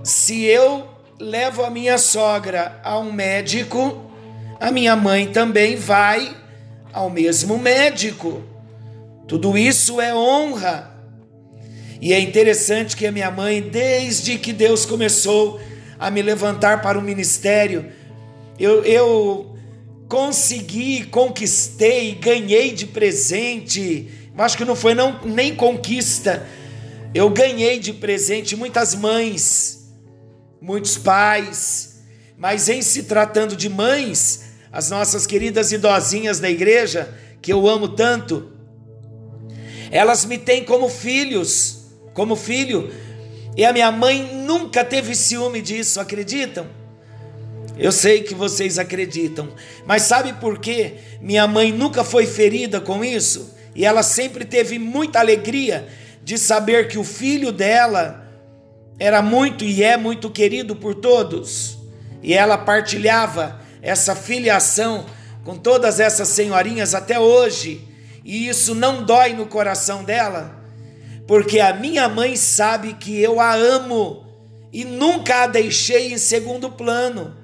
se 0.04 0.44
eu 0.44 0.88
levo 1.20 1.64
a 1.64 1.70
minha 1.70 1.98
sogra 1.98 2.80
a 2.84 2.98
um 2.98 3.12
médico, 3.12 4.12
a 4.60 4.72
minha 4.72 4.96
mãe 4.96 5.32
também 5.32 5.76
vai 5.76 6.41
ao 6.94 7.10
mesmo 7.10 7.58
médico. 7.58 8.44
Tudo 9.28 9.58
isso 9.58 10.02
é 10.02 10.14
honra. 10.14 10.92
E 12.02 12.14
é 12.14 12.20
interessante 12.20 12.98
que 12.98 13.06
a 13.06 13.12
minha 13.12 13.30
mãe, 13.30 13.62
desde 13.62 14.38
que 14.38 14.52
Deus 14.52 14.86
começou 14.86 15.60
a 16.00 16.10
me 16.10 16.22
levantar 16.22 16.82
para 16.82 16.98
o 16.98 17.02
ministério, 17.02 17.92
eu, 18.60 18.84
eu 18.84 19.56
consegui, 20.08 21.06
conquistei, 21.06 22.16
ganhei 22.16 22.74
de 22.74 22.88
presente, 22.88 24.10
acho 24.36 24.58
que 24.58 24.66
não 24.66 24.76
foi 24.76 24.94
não, 24.94 25.22
nem 25.24 25.56
conquista, 25.56 26.46
eu 27.14 27.30
ganhei 27.30 27.80
de 27.80 27.94
presente 27.94 28.56
muitas 28.56 28.96
mães, 28.96 29.92
muitos 30.60 30.98
pais, 30.98 32.02
mas 32.38 32.68
em 32.68 32.82
se 32.82 33.04
tratando 33.04 33.56
de 33.56 33.70
mães, 33.70 34.51
as 34.72 34.90
nossas 34.90 35.28
queridas 35.28 35.72
idosinhas 35.72 36.40
da 36.40 36.50
igreja, 36.50 37.14
que 37.42 37.52
eu 37.52 37.68
amo 37.68 37.90
tanto, 37.90 38.52
Elas 39.92 40.24
me 40.24 40.38
têm 40.38 40.64
como 40.64 40.88
filhos, 40.88 41.88
como 42.14 42.38
filho. 42.38 42.90
E 43.58 43.66
a 43.66 43.74
minha 43.74 43.92
mãe 43.92 44.34
nunca 44.34 44.86
teve 44.86 45.14
ciúme 45.14 45.62
disso, 45.62 46.00
acreditam? 46.00 46.66
Eu 47.78 47.92
sei 47.92 48.22
que 48.24 48.34
vocês 48.34 48.80
acreditam, 48.80 49.50
mas 49.86 50.04
sabe 50.04 50.34
por 50.34 50.60
quê? 50.60 50.96
Minha 51.20 51.48
mãe 51.48 51.72
nunca 51.72 52.04
foi 52.04 52.26
ferida 52.26 52.80
com 52.80 53.04
isso 53.04 53.54
e 53.76 53.86
ela 53.86 54.04
sempre 54.04 54.46
teve 54.46 54.78
muita 54.78 55.20
alegria 55.20 55.88
de 56.24 56.38
saber 56.38 56.88
que 56.88 56.98
o 56.98 57.04
filho 57.04 57.52
dela 57.52 58.28
era 59.00 59.22
muito 59.22 59.64
e 59.64 59.84
é 59.84 59.98
muito 59.98 60.30
querido 60.30 60.76
por 60.76 60.96
todos. 60.96 61.78
E 62.22 62.34
ela 62.34 62.58
partilhava 62.58 63.61
essa 63.82 64.16
filiação 64.16 65.06
com 65.44 65.58
todas 65.58 66.00
essas 66.00 66.28
senhorinhas 66.28 66.94
até 66.94 67.20
hoje. 67.20 67.88
E 68.24 68.48
isso 68.48 68.76
não 68.76 69.04
dói 69.04 69.34
no 69.34 69.48
coração 69.48 70.04
dela, 70.04 70.56
porque 71.28 71.60
a 71.60 71.74
minha 71.74 72.08
mãe 72.08 72.36
sabe 72.36 72.94
que 72.94 73.20
eu 73.20 73.40
a 73.40 73.54
amo 73.54 74.26
e 74.72 74.86
nunca 74.86 75.44
a 75.44 75.48
deixei 75.48 76.14
em 76.14 76.18
segundo 76.18 76.72
plano. 76.72 77.36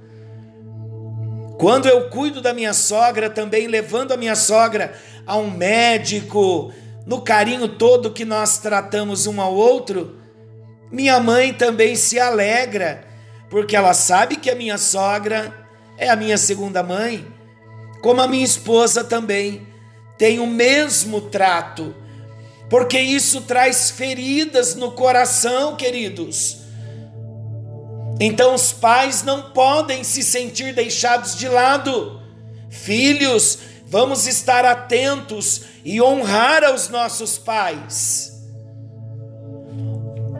Quando 1.58 1.88
eu 1.88 2.10
cuido 2.10 2.40
da 2.40 2.54
minha 2.54 2.74
sogra, 2.74 3.30
também 3.30 3.68
levando 3.68 4.12
a 4.12 4.18
minha 4.18 4.36
sogra 4.36 4.94
a 5.26 5.36
um 5.36 5.50
médico, 5.50 6.72
no 7.06 7.22
carinho 7.22 7.68
todo 7.68 8.14
que 8.14 8.24
nós 8.24 8.60
tratamos 8.60 9.26
um 9.26 9.42
ao 9.42 9.56
outro, 9.56 10.18
minha 10.92 11.20
mãe 11.20 11.52
também 11.52 11.96
se 11.96 12.20
alegra, 12.20 13.04
porque 13.50 13.76
ela 13.76 13.96
sabe 13.96 14.36
que 14.36 14.52
a 14.52 14.56
minha 14.56 14.78
sogra 14.78 15.67
é 15.98 16.10
a 16.10 16.16
minha 16.16 16.38
segunda 16.38 16.84
mãe, 16.84 17.28
como 18.02 18.22
a 18.22 18.28
minha 18.28 18.46
esposa 18.46 19.04
também 19.04 19.68
tem 20.18 20.40
o 20.40 20.48
mesmo 20.48 21.22
trato, 21.22 21.96
porque 22.70 23.00
isso 23.00 23.42
traz 23.42 23.90
feridas 23.90 24.76
no 24.76 24.92
coração, 24.92 25.76
queridos. 25.76 26.60
Então 28.20 28.54
os 28.54 28.72
pais 28.74 29.24
não 29.24 29.52
podem 29.52 30.04
se 30.04 30.24
sentir 30.24 30.74
deixados 30.74 31.36
de 31.36 31.48
lado. 31.48 32.20
Filhos, 32.70 33.60
vamos 33.86 34.26
estar 34.28 34.66
atentos 34.66 35.62
e 35.86 36.02
honrar 36.02 36.64
aos 36.64 36.90
nossos 36.90 37.38
pais. 37.38 38.34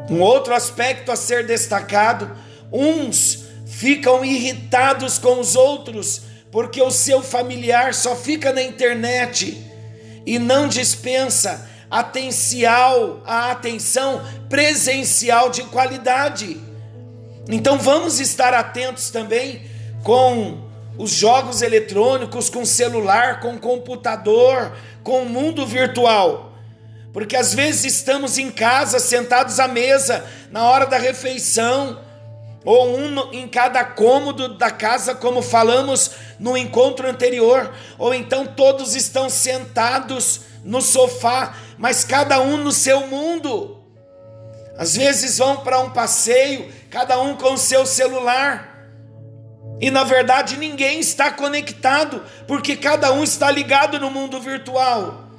Um 0.10 0.22
outro 0.22 0.54
aspecto 0.56 1.12
a 1.12 1.16
ser 1.16 1.46
destacado: 1.46 2.36
uns 2.72 3.47
ficam 3.78 4.26
irritados 4.26 5.20
com 5.20 5.40
os 5.40 5.56
outros 5.56 6.24
porque 6.52 6.82
o 6.82 6.90
seu 6.90 7.22
familiar 7.22 7.94
só 7.94 8.16
fica 8.16 8.52
na 8.52 8.64
internet 8.64 9.56
e 10.26 10.40
não 10.40 10.68
dispensa 10.68 11.70
atencial, 11.90 13.22
a 13.24 13.52
atenção 13.52 14.26
presencial 14.50 15.52
de 15.52 15.62
qualidade. 15.66 16.60
Então 17.48 17.78
vamos 17.78 18.20
estar 18.20 18.52
atentos 18.52 19.12
também 19.12 19.62
com 20.04 20.68
os 20.98 21.12
jogos 21.12 21.62
eletrônicos, 21.62 22.50
com 22.50 22.66
celular, 22.66 23.42
com 23.42 23.60
computador, 23.60 24.76
com 25.04 25.22
o 25.22 25.30
mundo 25.30 25.68
virtual. 25.68 26.52
Porque 27.14 27.36
às 27.36 27.54
vezes 27.54 27.94
estamos 27.94 28.40
em 28.40 28.50
casa, 28.50 28.98
sentados 28.98 29.60
à 29.60 29.68
mesa, 29.68 30.26
na 30.50 30.64
hora 30.64 30.88
da 30.88 30.98
refeição, 30.98 32.07
ou 32.68 32.98
um 32.98 33.32
em 33.32 33.48
cada 33.48 33.82
cômodo 33.82 34.58
da 34.58 34.70
casa, 34.70 35.16
como 35.16 35.42
falamos 35.42 36.12
no 36.38 36.58
encontro 36.58 37.10
anterior, 37.10 37.74
ou 37.98 38.14
então 38.14 38.46
todos 38.46 38.94
estão 38.94 39.30
sentados 39.30 40.42
no 40.66 40.82
sofá, 40.82 41.56
mas 41.78 42.04
cada 42.04 42.42
um 42.42 42.58
no 42.58 42.74
seu 42.74 43.08
mundo. 43.08 43.82
Às 44.78 44.98
vezes 44.98 45.38
vão 45.38 45.64
para 45.64 45.80
um 45.80 45.92
passeio, 45.92 46.70
cada 46.90 47.18
um 47.22 47.38
com 47.38 47.54
o 47.54 47.58
seu 47.58 47.86
celular. 47.86 48.86
E 49.80 49.90
na 49.90 50.04
verdade 50.04 50.58
ninguém 50.58 51.00
está 51.00 51.32
conectado, 51.32 52.22
porque 52.50 52.76
cada 52.76 53.14
um 53.14 53.24
está 53.24 53.50
ligado 53.50 53.98
no 53.98 54.12
mundo 54.12 54.42
virtual. 54.42 55.30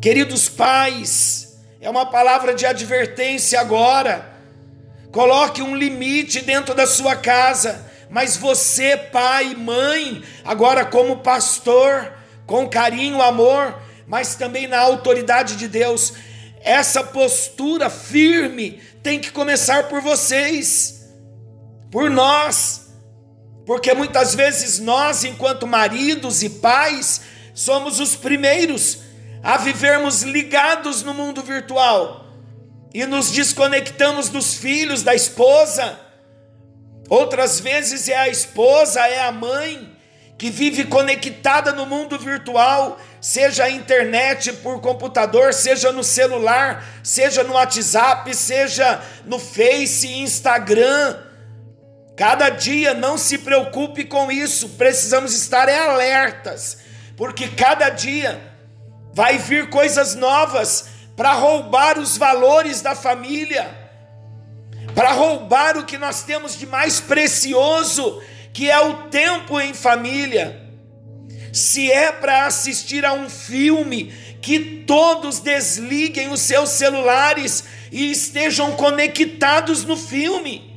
Queridos 0.00 0.48
pais, 0.48 1.60
é 1.82 1.90
uma 1.90 2.06
palavra 2.06 2.54
de 2.54 2.64
advertência 2.64 3.60
agora. 3.60 4.35
Coloque 5.16 5.62
um 5.62 5.74
limite 5.74 6.42
dentro 6.42 6.74
da 6.74 6.86
sua 6.86 7.16
casa, 7.16 7.90
mas 8.10 8.36
você, 8.36 8.98
pai 8.98 9.54
mãe, 9.54 10.22
agora 10.44 10.84
como 10.84 11.22
pastor, 11.22 12.12
com 12.44 12.68
carinho, 12.68 13.22
amor, 13.22 13.80
mas 14.06 14.34
também 14.34 14.66
na 14.66 14.78
autoridade 14.78 15.56
de 15.56 15.68
Deus, 15.68 16.12
essa 16.60 17.02
postura 17.02 17.88
firme 17.88 18.78
tem 19.02 19.18
que 19.18 19.32
começar 19.32 19.84
por 19.84 20.02
vocês, 20.02 21.08
por 21.90 22.10
nós, 22.10 22.90
porque 23.64 23.94
muitas 23.94 24.34
vezes 24.34 24.78
nós, 24.80 25.24
enquanto 25.24 25.66
maridos 25.66 26.42
e 26.42 26.50
pais, 26.50 27.22
somos 27.54 28.00
os 28.00 28.14
primeiros 28.14 28.98
a 29.42 29.56
vivermos 29.56 30.24
ligados 30.24 31.02
no 31.02 31.14
mundo 31.14 31.42
virtual 31.42 32.25
e 32.96 33.04
nos 33.04 33.30
desconectamos 33.30 34.30
dos 34.30 34.54
filhos, 34.54 35.02
da 35.02 35.14
esposa. 35.14 36.00
Outras 37.10 37.60
vezes 37.60 38.08
é 38.08 38.16
a 38.16 38.30
esposa, 38.30 39.06
é 39.06 39.20
a 39.20 39.30
mãe 39.30 39.94
que 40.38 40.48
vive 40.48 40.84
conectada 40.84 41.74
no 41.74 41.84
mundo 41.84 42.18
virtual, 42.18 42.98
seja 43.20 43.64
a 43.64 43.70
internet 43.70 44.50
por 44.54 44.80
computador, 44.80 45.52
seja 45.52 45.92
no 45.92 46.02
celular, 46.02 46.82
seja 47.02 47.44
no 47.44 47.52
WhatsApp, 47.52 48.34
seja 48.34 49.02
no 49.26 49.38
Face, 49.38 50.10
Instagram. 50.10 51.18
Cada 52.16 52.48
dia 52.48 52.94
não 52.94 53.18
se 53.18 53.36
preocupe 53.36 54.04
com 54.04 54.32
isso, 54.32 54.70
precisamos 54.70 55.34
estar 55.34 55.68
alertas, 55.68 56.78
porque 57.14 57.46
cada 57.48 57.90
dia 57.90 58.40
vai 59.12 59.36
vir 59.36 59.68
coisas 59.68 60.14
novas 60.14 60.95
para 61.16 61.32
roubar 61.32 61.98
os 61.98 62.16
valores 62.18 62.82
da 62.82 62.94
família, 62.94 63.74
para 64.94 65.12
roubar 65.12 65.78
o 65.78 65.84
que 65.84 65.96
nós 65.96 66.22
temos 66.22 66.56
de 66.58 66.66
mais 66.66 67.00
precioso, 67.00 68.22
que 68.52 68.70
é 68.70 68.78
o 68.80 69.08
tempo 69.08 69.58
em 69.58 69.74
família 69.74 70.66
se 71.56 71.90
é 71.90 72.12
para 72.12 72.44
assistir 72.44 73.02
a 73.06 73.14
um 73.14 73.30
filme, 73.30 74.12
que 74.42 74.84
todos 74.86 75.40
desliguem 75.40 76.28
os 76.28 76.42
seus 76.42 76.68
celulares 76.68 77.64
e 77.90 78.10
estejam 78.10 78.72
conectados 78.72 79.82
no 79.82 79.96
filme. 79.96 80.76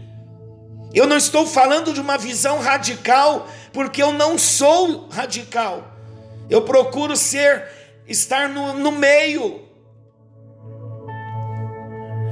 Eu 0.94 1.06
não 1.06 1.18
estou 1.18 1.46
falando 1.46 1.94
de 1.94 2.00
uma 2.00 2.18
visão 2.18 2.60
radical, 2.60 3.50
porque 3.74 4.02
eu 4.02 4.14
não 4.14 4.38
sou 4.38 5.10
radical. 5.10 5.86
Eu 6.50 6.62
procuro 6.62 7.18
ser, 7.18 7.68
estar 8.08 8.48
no, 8.48 8.74
no 8.74 8.94
meio. 8.94 9.69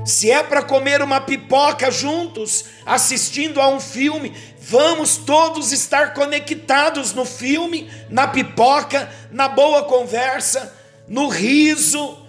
Se 0.08 0.32
é 0.32 0.41
para 0.41 0.62
comer 0.62 1.02
uma 1.02 1.20
pipoca 1.20 1.91
juntos, 1.91 2.63
assistindo 2.86 3.60
a 3.60 3.67
um 3.67 3.78
filme, 3.78 4.34
vamos 4.58 5.17
todos 5.17 5.74
estar 5.74 6.13
conectados 6.13 7.12
no 7.12 7.26
filme, 7.26 7.91
na 8.10 8.26
pipoca, 8.26 9.12
na 9.30 9.50
boa 9.50 9.84
conversa, 9.84 10.74
no 11.10 11.28
riso, 11.28 12.20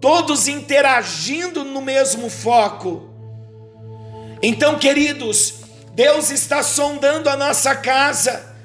todos 0.00 0.48
interagindo 0.48 1.62
no 1.62 1.82
mesmo 1.82 2.30
foco. 2.30 3.10
Então, 4.42 4.78
queridos, 4.78 5.56
Deus 5.92 6.30
está 6.30 6.62
sondando 6.62 7.28
a 7.28 7.36
nossa 7.36 7.76
casa 7.76 8.56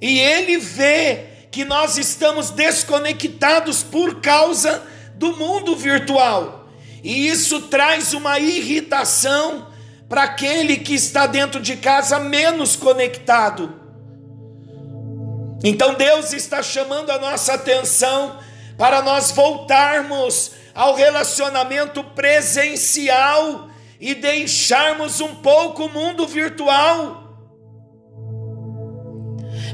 e 0.00 0.18
Ele 0.18 0.58
vê 0.58 1.46
que 1.52 1.64
nós 1.64 1.96
estamos 1.96 2.50
desconectados 2.50 3.84
por 3.84 4.20
causa 4.20 4.82
do 5.14 5.36
mundo 5.36 5.76
virtual. 5.76 6.59
E 7.02 7.28
isso 7.28 7.62
traz 7.62 8.12
uma 8.12 8.38
irritação 8.38 9.68
para 10.08 10.24
aquele 10.24 10.76
que 10.76 10.94
está 10.94 11.26
dentro 11.26 11.60
de 11.60 11.76
casa 11.76 12.18
menos 12.18 12.76
conectado. 12.76 13.80
Então 15.62 15.94
Deus 15.94 16.32
está 16.32 16.62
chamando 16.62 17.10
a 17.10 17.18
nossa 17.18 17.54
atenção 17.54 18.38
para 18.76 19.02
nós 19.02 19.30
voltarmos 19.30 20.52
ao 20.74 20.94
relacionamento 20.94 22.02
presencial 22.02 23.68
e 24.00 24.14
deixarmos 24.14 25.20
um 25.20 25.36
pouco 25.36 25.84
o 25.84 25.88
mundo 25.88 26.26
virtual. 26.26 27.36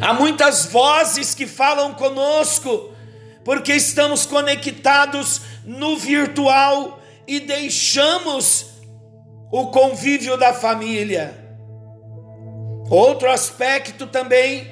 Há 0.01 0.13
muitas 0.13 0.67
vozes 0.67 1.35
que 1.35 1.47
falam 1.47 1.95
conosco, 1.95 2.91
porque 3.45 3.73
estamos 3.73 4.27
conectados 4.27 5.41
no 5.65 5.97
virtual 5.97 7.01
e 7.27 7.41
deixamos 7.41 8.67
o 9.51 9.67
convívio 9.69 10.37
da 10.37 10.53
família. 10.53 11.37
Outro 12.89 13.31
aspecto 13.31 14.07
também 14.07 14.71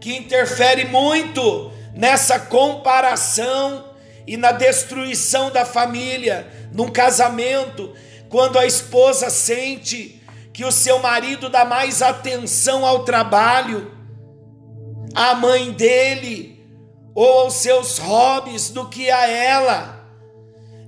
que 0.00 0.14
interfere 0.14 0.84
muito 0.84 1.72
nessa 1.94 2.38
comparação 2.38 3.94
e 4.26 4.36
na 4.36 4.52
destruição 4.52 5.50
da 5.50 5.64
família, 5.64 6.46
num 6.72 6.90
casamento, 6.90 7.94
quando 8.28 8.58
a 8.58 8.66
esposa 8.66 9.30
sente 9.30 10.20
que 10.52 10.64
o 10.64 10.72
seu 10.72 10.98
marido 10.98 11.48
dá 11.48 11.64
mais 11.64 12.02
atenção 12.02 12.84
ao 12.84 13.04
trabalho, 13.04 13.92
à 15.14 15.34
mãe 15.34 15.72
dele 15.72 16.64
ou 17.14 17.40
aos 17.40 17.54
seus 17.54 17.98
hobbies 17.98 18.70
do 18.70 18.88
que 18.88 19.10
a 19.10 19.28
ela. 19.28 19.93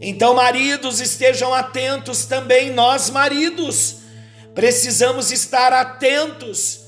Então, 0.00 0.34
maridos, 0.34 1.00
estejam 1.00 1.54
atentos 1.54 2.26
também, 2.26 2.70
nós 2.70 3.08
maridos, 3.08 3.96
precisamos 4.54 5.32
estar 5.32 5.72
atentos 5.72 6.80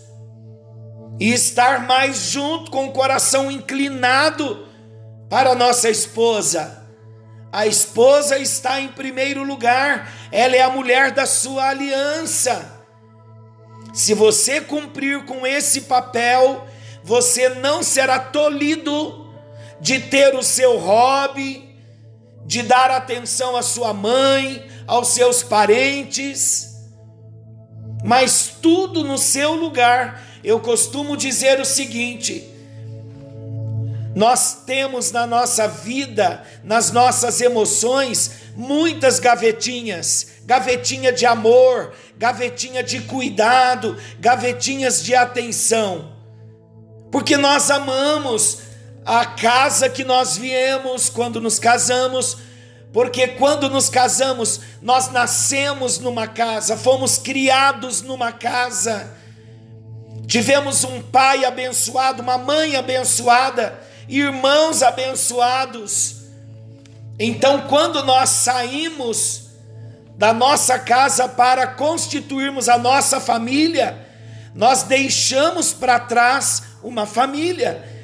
e 1.18 1.33
estar 1.33 1.87
mais 1.87 2.18
junto 2.31 2.71
com 2.71 2.87
o 2.87 2.92
coração 2.92 3.51
inclinado 3.51 4.68
para 5.29 5.55
nossa 5.55 5.88
esposa. 5.88 6.87
A 7.51 7.66
esposa 7.66 8.38
está 8.38 8.79
em 8.81 8.88
primeiro 8.88 9.42
lugar, 9.42 10.12
ela 10.31 10.55
é 10.55 10.61
a 10.61 10.71
mulher 10.71 11.12
da 11.12 11.25
sua 11.25 11.71
aliança. 11.71 12.79
Se 13.94 14.12
você 14.12 14.61
cumprir 14.61 15.25
com 15.25 15.47
esse 15.47 15.83
papel, 15.83 16.66
você 17.03 17.49
não 17.49 17.83
será 17.83 18.18
tolhido 18.18 19.27
de 19.81 19.99
ter 19.99 20.35
o 20.35 20.42
seu 20.42 20.77
hobby, 20.79 21.68
de 22.49 22.63
dar 22.63 22.91
atenção 22.91 23.55
à 23.55 23.63
sua 23.63 23.93
mãe, 23.93 24.67
aos 24.87 25.09
seus 25.09 25.43
parentes, 25.43 26.75
mas 28.03 28.55
tudo 28.63 29.05
no 29.05 29.19
seu 29.19 29.53
lugar. 29.53 30.25
Eu 30.43 30.59
costumo 30.59 31.15
dizer 31.15 31.61
o 31.61 31.65
seguinte: 31.67 32.49
nós 34.15 34.63
temos 34.65 35.13
na 35.13 35.27
nossa 35.27 35.69
vida, 35.69 36.43
nas 36.65 36.91
nossas 36.91 37.43
emoções, 37.43 38.31
muitas 38.57 39.21
gavetinhas, 39.21 40.29
gavetinha 40.47 41.13
de 41.13 41.27
amor, 41.27 41.93
gavetinha 42.17 42.83
de 42.83 43.03
cuidado, 43.03 43.95
gavetinhas 44.19 45.05
de 45.05 45.15
atenção. 45.15 46.17
Porque 47.13 47.37
nós 47.37 47.71
amamos 47.71 48.68
a 49.09 49.25
casa 49.25 49.88
que 49.88 50.05
nós 50.05 50.37
viemos 50.37 51.09
quando 51.09 51.40
nos 51.40 51.59
casamos, 51.59 52.37
porque 52.92 53.27
quando 53.27 53.71
nos 53.71 53.88
casamos, 53.88 54.61
nós 54.83 55.11
nascemos 55.11 55.99
numa 55.99 56.27
casa, 56.29 56.77
fomos 56.77 57.16
criados 57.16 58.03
numa 58.03 58.33
casa. 58.33 59.16
Tivemos 60.27 60.85
um 60.85 61.01
pai 61.01 61.47
abençoado, 61.47 62.23
uma 62.23 62.37
mãe 62.37 62.77
abençoada, 62.77 63.81
irmãos 64.07 64.83
abençoados. 64.83 66.16
Então, 67.18 67.62
quando 67.62 68.05
nós 68.05 68.29
saímos 68.29 69.44
da 70.18 70.35
nossa 70.35 70.79
casa 70.79 71.27
para 71.27 71.66
constituirmos 71.66 72.68
a 72.68 72.77
nossa 72.77 73.18
família, 73.18 74.07
nós 74.55 74.83
deixamos 74.83 75.73
para 75.73 75.99
trás 75.99 76.62
uma 76.83 77.07
família. 77.07 77.97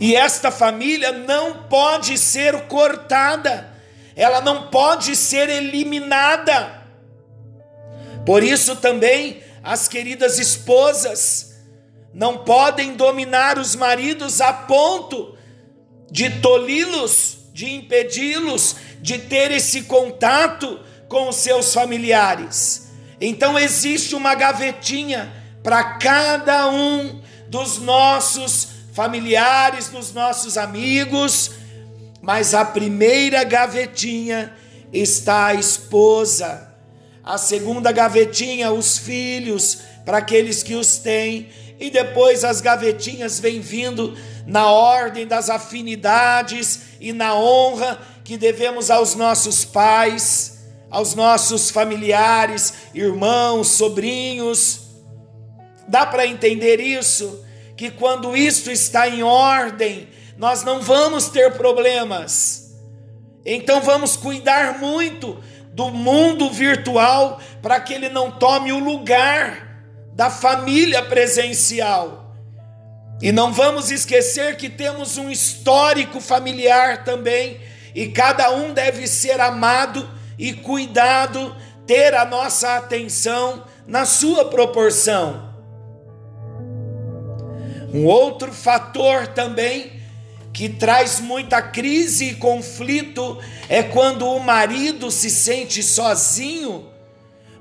E 0.00 0.14
esta 0.14 0.50
família 0.50 1.12
não 1.12 1.64
pode 1.64 2.16
ser 2.16 2.66
cortada, 2.66 3.72
ela 4.14 4.40
não 4.40 4.68
pode 4.68 5.16
ser 5.16 5.48
eliminada. 5.48 6.82
Por 8.24 8.42
isso 8.42 8.76
também 8.76 9.42
as 9.62 9.88
queridas 9.88 10.38
esposas, 10.38 11.56
não 12.14 12.38
podem 12.38 12.94
dominar 12.94 13.58
os 13.58 13.74
maridos 13.74 14.40
a 14.40 14.52
ponto 14.52 15.36
de 16.10 16.40
tolhi-los, 16.40 17.38
de 17.52 17.70
impedi-los 17.70 18.76
de 19.00 19.18
ter 19.18 19.50
esse 19.50 19.82
contato 19.82 20.80
com 21.08 21.28
os 21.28 21.36
seus 21.36 21.72
familiares. 21.72 22.90
Então 23.20 23.58
existe 23.58 24.14
uma 24.14 24.34
gavetinha 24.34 25.32
para 25.62 25.98
cada 25.98 26.68
um 26.70 27.20
dos 27.48 27.78
nossos 27.78 28.68
familiares, 28.98 29.90
dos 29.90 30.12
nossos 30.12 30.58
amigos, 30.58 31.52
mas 32.20 32.52
a 32.52 32.64
primeira 32.64 33.44
gavetinha 33.44 34.52
está 34.92 35.46
a 35.46 35.54
esposa, 35.54 36.68
a 37.22 37.38
segunda 37.38 37.92
gavetinha, 37.92 38.72
os 38.72 38.98
filhos, 38.98 39.82
para 40.04 40.18
aqueles 40.18 40.64
que 40.64 40.74
os 40.74 40.98
têm, 40.98 41.48
e 41.78 41.90
depois 41.90 42.42
as 42.42 42.60
gavetinhas 42.60 43.38
vêm 43.38 43.60
vindo 43.60 44.18
na 44.44 44.68
ordem 44.68 45.28
das 45.28 45.48
afinidades 45.48 46.80
e 47.00 47.12
na 47.12 47.36
honra 47.36 48.00
que 48.24 48.36
devemos 48.36 48.90
aos 48.90 49.14
nossos 49.14 49.64
pais, 49.64 50.58
aos 50.90 51.14
nossos 51.14 51.70
familiares, 51.70 52.74
irmãos, 52.92 53.68
sobrinhos. 53.68 54.80
Dá 55.86 56.04
para 56.04 56.26
entender 56.26 56.80
isso? 56.80 57.46
Que 57.78 57.92
quando 57.92 58.36
isto 58.36 58.72
está 58.72 59.08
em 59.08 59.22
ordem, 59.22 60.08
nós 60.36 60.64
não 60.64 60.82
vamos 60.82 61.28
ter 61.28 61.52
problemas. 61.52 62.76
Então 63.46 63.80
vamos 63.80 64.16
cuidar 64.16 64.80
muito 64.80 65.38
do 65.72 65.88
mundo 65.92 66.50
virtual 66.50 67.40
para 67.62 67.78
que 67.78 67.94
ele 67.94 68.08
não 68.08 68.32
tome 68.32 68.72
o 68.72 68.80
lugar 68.80 69.84
da 70.12 70.28
família 70.28 71.04
presencial. 71.04 72.34
E 73.22 73.30
não 73.30 73.52
vamos 73.52 73.92
esquecer 73.92 74.56
que 74.56 74.68
temos 74.68 75.16
um 75.16 75.30
histórico 75.30 76.20
familiar 76.20 77.04
também, 77.04 77.60
e 77.94 78.08
cada 78.08 78.50
um 78.50 78.74
deve 78.74 79.06
ser 79.06 79.40
amado 79.40 80.10
e 80.36 80.52
cuidado, 80.52 81.54
ter 81.86 82.12
a 82.12 82.24
nossa 82.24 82.76
atenção 82.76 83.64
na 83.86 84.04
sua 84.04 84.46
proporção. 84.46 85.47
Um 87.92 88.04
outro 88.04 88.52
fator 88.52 89.28
também 89.28 89.92
que 90.52 90.68
traz 90.68 91.20
muita 91.20 91.62
crise 91.62 92.30
e 92.30 92.34
conflito 92.34 93.38
é 93.68 93.82
quando 93.82 94.26
o 94.26 94.40
marido 94.40 95.10
se 95.10 95.30
sente 95.30 95.82
sozinho 95.82 96.88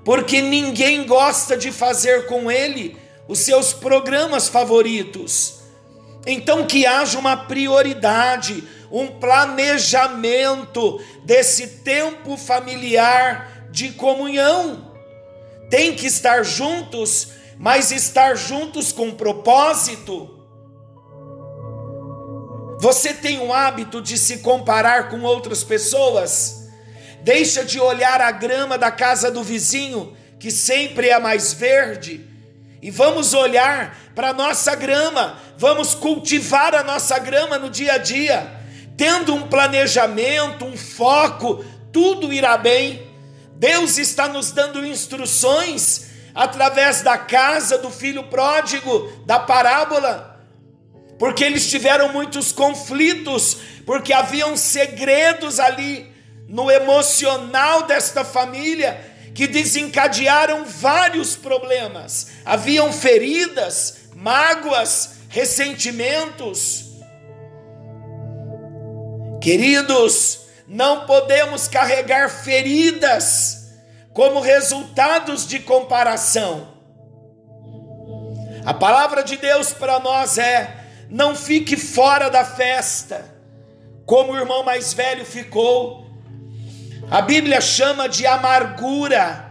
porque 0.07 0.41
ninguém 0.41 1.05
gosta 1.05 1.57
de 1.57 1.69
fazer 1.69 2.27
com 2.27 2.49
ele 2.49 2.95
os 3.27 3.39
seus 3.39 3.73
programas 3.73 4.47
favoritos. 4.47 5.55
Então, 6.25 6.65
que 6.65 6.85
haja 6.85 7.19
uma 7.19 7.35
prioridade, 7.35 8.63
um 8.89 9.07
planejamento 9.07 11.01
desse 11.25 11.67
tempo 11.79 12.37
familiar 12.37 13.67
de 13.69 13.91
comunhão. 13.91 14.93
Tem 15.69 15.93
que 15.93 16.07
estar 16.07 16.41
juntos, 16.41 17.27
mas 17.59 17.91
estar 17.91 18.35
juntos 18.35 18.91
com 18.91 19.11
propósito. 19.11 20.33
Você 22.79 23.13
tem 23.13 23.39
o 23.39 23.51
hábito 23.51 24.01
de 24.01 24.17
se 24.17 24.39
comparar 24.39 25.09
com 25.09 25.21
outras 25.23 25.63
pessoas? 25.63 26.67
Deixa 27.21 27.65
de 27.65 27.79
olhar 27.79 28.21
a 28.21 28.31
grama 28.31 28.77
da 28.77 28.91
casa 28.91 29.31
do 29.31 29.43
vizinho, 29.43 30.15
que 30.39 30.51
sempre 30.51 31.09
é 31.09 31.19
mais 31.19 31.53
verde, 31.53 32.23
e 32.81 32.91
vamos 32.91 33.33
olhar 33.33 33.97
para 34.13 34.29
a 34.29 34.33
nossa 34.33 34.75
grama, 34.75 35.39
vamos 35.57 35.95
cultivar 35.95 36.75
a 36.75 36.83
nossa 36.83 37.17
grama 37.17 37.57
no 37.57 37.71
dia 37.71 37.93
a 37.93 37.97
dia, 37.97 38.55
tendo 38.95 39.33
um 39.33 39.47
planejamento, 39.47 40.63
um 40.63 40.77
foco, 40.77 41.65
tudo 41.91 42.31
irá 42.31 42.55
bem. 42.55 43.07
Deus 43.55 43.97
está 43.97 44.27
nos 44.27 44.51
dando 44.51 44.85
instruções 44.85 46.06
através 46.37 47.01
da 47.01 47.17
casa 47.17 47.79
do 47.79 47.89
filho 47.89 48.25
pródigo, 48.25 49.11
da 49.25 49.39
parábola, 49.39 50.39
porque 51.17 51.43
eles 51.43 51.67
tiveram 51.67 52.13
muitos 52.13 52.51
conflitos, 52.51 53.57
porque 53.87 54.13
haviam 54.13 54.55
segredos 54.55 55.59
ali 55.59 56.13
no 56.47 56.69
emocional 56.69 57.87
desta 57.87 58.23
família 58.23 59.03
que 59.33 59.47
desencadearam 59.47 60.63
vários 60.63 61.35
problemas. 61.35 62.27
Haviam 62.45 62.93
feridas, 62.93 64.09
mágoas, 64.15 65.21
ressentimentos. 65.29 66.85
Queridos, 69.41 70.41
não 70.67 71.07
podemos 71.07 71.67
carregar 71.67 72.29
feridas 72.29 73.56
como 74.17 74.41
resultados 74.41 75.45
de 75.45 75.59
comparação. 75.59 76.73
A 78.65 78.73
palavra 78.73 79.23
de 79.23 79.37
Deus 79.37 79.73
para 79.73 79.99
nós 79.99 80.39
é: 80.39 80.75
não 81.07 81.35
fique 81.35 81.77
fora 81.77 82.27
da 82.27 82.43
festa, 82.43 83.23
como 84.07 84.33
o 84.33 84.35
irmão 84.35 84.63
mais 84.63 84.91
velho 84.91 85.23
ficou 85.23 86.07
a 87.09 87.21
Bíblia 87.21 87.61
chama 87.61 88.09
de 88.09 88.25
amargura 88.25 89.45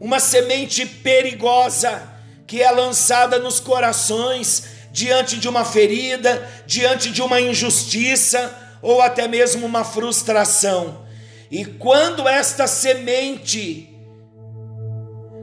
uma 0.00 0.18
semente 0.18 0.86
perigosa 0.86 2.10
que 2.46 2.62
é 2.62 2.70
lançada 2.70 3.38
nos 3.38 3.60
corações 3.60 4.64
diante 4.90 5.38
de 5.38 5.46
uma 5.46 5.62
ferida, 5.62 6.48
diante 6.66 7.10
de 7.10 7.20
uma 7.20 7.38
injustiça 7.38 8.78
ou 8.80 9.02
até 9.02 9.28
mesmo 9.28 9.66
uma 9.66 9.84
frustração. 9.84 11.04
E 11.50 11.66
quando 11.66 12.26
esta 12.26 12.66
semente 12.66 13.91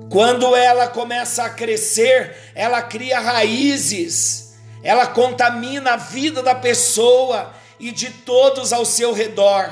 quando 0.10 0.56
ela 0.56 0.88
começa 0.88 1.44
a 1.44 1.50
crescer, 1.50 2.36
ela 2.56 2.82
cria 2.82 3.20
raízes, 3.20 4.56
ela 4.82 5.06
contamina 5.06 5.94
a 5.94 5.98
vida 5.98 6.42
da 6.42 6.56
pessoa 6.56 7.54
e 7.80 7.92
de 7.92 8.10
todos 8.10 8.74
ao 8.74 8.86
seu 8.86 9.14
redor. 9.14 9.70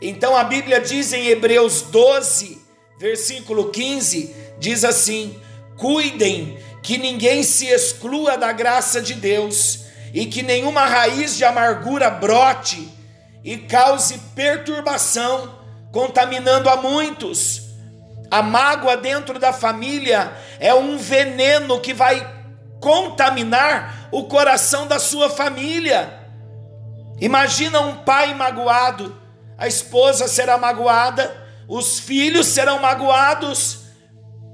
Então 0.00 0.34
a 0.34 0.42
Bíblia 0.44 0.80
diz 0.80 1.12
em 1.12 1.26
Hebreus 1.26 1.82
12, 1.82 2.62
versículo 2.98 3.70
15, 3.70 4.34
diz 4.58 4.84
assim: 4.84 5.38
Cuidem 5.76 6.58
que 6.82 6.96
ninguém 6.96 7.42
se 7.42 7.66
exclua 7.66 8.38
da 8.38 8.52
graça 8.52 9.02
de 9.02 9.14
Deus 9.14 9.80
e 10.14 10.24
que 10.24 10.42
nenhuma 10.42 10.86
raiz 10.86 11.36
de 11.36 11.44
amargura 11.44 12.08
brote 12.08 12.88
e 13.44 13.58
cause 13.58 14.18
perturbação, 14.34 15.58
contaminando 15.92 16.70
a 16.70 16.76
muitos. 16.76 17.67
A 18.30 18.42
mágoa 18.42 18.96
dentro 18.96 19.38
da 19.38 19.52
família 19.52 20.32
é 20.60 20.74
um 20.74 20.98
veneno 20.98 21.80
que 21.80 21.94
vai 21.94 22.36
contaminar 22.80 24.08
o 24.10 24.24
coração 24.24 24.86
da 24.86 24.98
sua 24.98 25.30
família. 25.30 26.12
Imagina 27.20 27.80
um 27.80 27.96
pai 27.96 28.34
magoado, 28.34 29.16
a 29.56 29.66
esposa 29.66 30.28
será 30.28 30.58
magoada, 30.58 31.34
os 31.66 31.98
filhos 31.98 32.46
serão 32.46 32.78
magoados. 32.78 33.80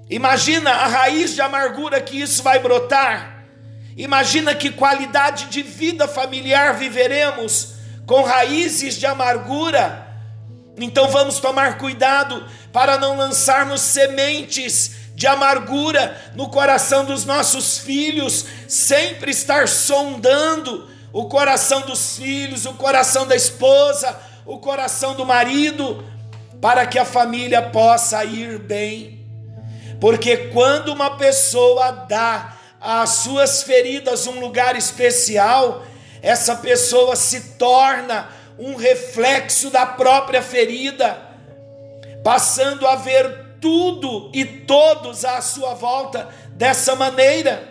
Imagina 0.09 0.71
a 0.71 0.87
raiz 0.87 1.35
de 1.35 1.43
amargura 1.43 2.01
que 2.01 2.21
isso 2.21 2.43
vai 2.43 2.59
brotar. 2.59 3.45
Imagina 3.97 4.55
que 4.55 4.71
qualidade 4.71 5.47
de 5.47 5.63
vida 5.63 6.09
familiar 6.09 6.75
viveremos 6.75 7.75
com 8.07 8.23
raízes 8.23 8.95
de 8.95 9.07
amargura 9.07 10.04
então 10.79 11.09
vamos 11.09 11.39
tomar 11.39 11.79
cuidado 11.79 12.45
para 12.73 12.99
não 12.99 13.17
lançarmos 13.17 13.81
sementes 13.81 15.05
de 15.15 15.27
amargura 15.27 16.21
no 16.35 16.49
coração 16.49 17.05
dos 17.05 17.25
nossos 17.25 17.79
filhos, 17.79 18.45
sempre 18.67 19.31
estar 19.31 19.69
sondando 19.69 20.89
o 21.13 21.27
coração 21.27 21.83
dos 21.83 22.17
filhos, 22.17 22.67
o 22.67 22.75
coração 22.75 23.27
da 23.27 23.37
esposa, 23.37 24.19
o 24.45 24.59
coração 24.59 25.15
do 25.15 25.25
marido, 25.25 26.05
para 26.61 26.87
que 26.87 26.99
a 26.99 27.05
família 27.05 27.63
possa 27.63 28.25
ir 28.25 28.59
bem. 28.59 29.25
Porque 30.01 30.37
quando 30.49 30.93
uma 30.93 31.17
pessoa 31.17 31.93
dá 31.93 32.57
às 32.81 33.11
suas 33.11 33.63
feridas 33.63 34.27
um 34.27 34.41
lugar 34.41 34.77
especial, 34.77 35.85
essa 36.21 36.57
pessoa 36.57 37.15
se 37.15 37.41
torna 37.59 38.29
um 38.59 38.77
reflexo 38.77 39.71
da 39.71 39.85
própria 39.85 40.43
ferida, 40.43 41.19
passando 42.23 42.87
a 42.87 42.97
ver 42.97 43.57
tudo 43.61 44.31
e 44.33 44.45
todos 44.45 45.25
à 45.25 45.41
sua 45.41 45.75
volta 45.75 46.29
dessa 46.51 46.95
maneira, 46.95 47.67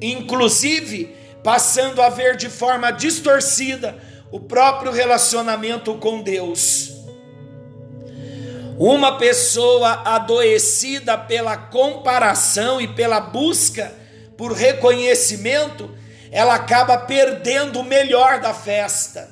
inclusive 0.00 1.16
passando 1.42 2.02
a 2.02 2.08
ver 2.08 2.36
de 2.36 2.48
forma 2.48 2.90
distorcida 2.90 3.98
o 4.30 4.40
próprio 4.40 4.92
relacionamento 4.92 5.94
com 5.94 6.22
Deus. 6.22 6.92
Uma 8.78 9.18
pessoa 9.18 10.02
adoecida 10.06 11.18
pela 11.18 11.54
comparação 11.54 12.80
e 12.80 12.88
pela 12.88 13.20
busca 13.20 13.92
por 14.38 14.52
reconhecimento, 14.52 15.94
ela 16.32 16.54
acaba 16.54 16.96
perdendo 16.96 17.80
o 17.80 17.84
melhor 17.84 18.40
da 18.40 18.54
festa. 18.54 19.29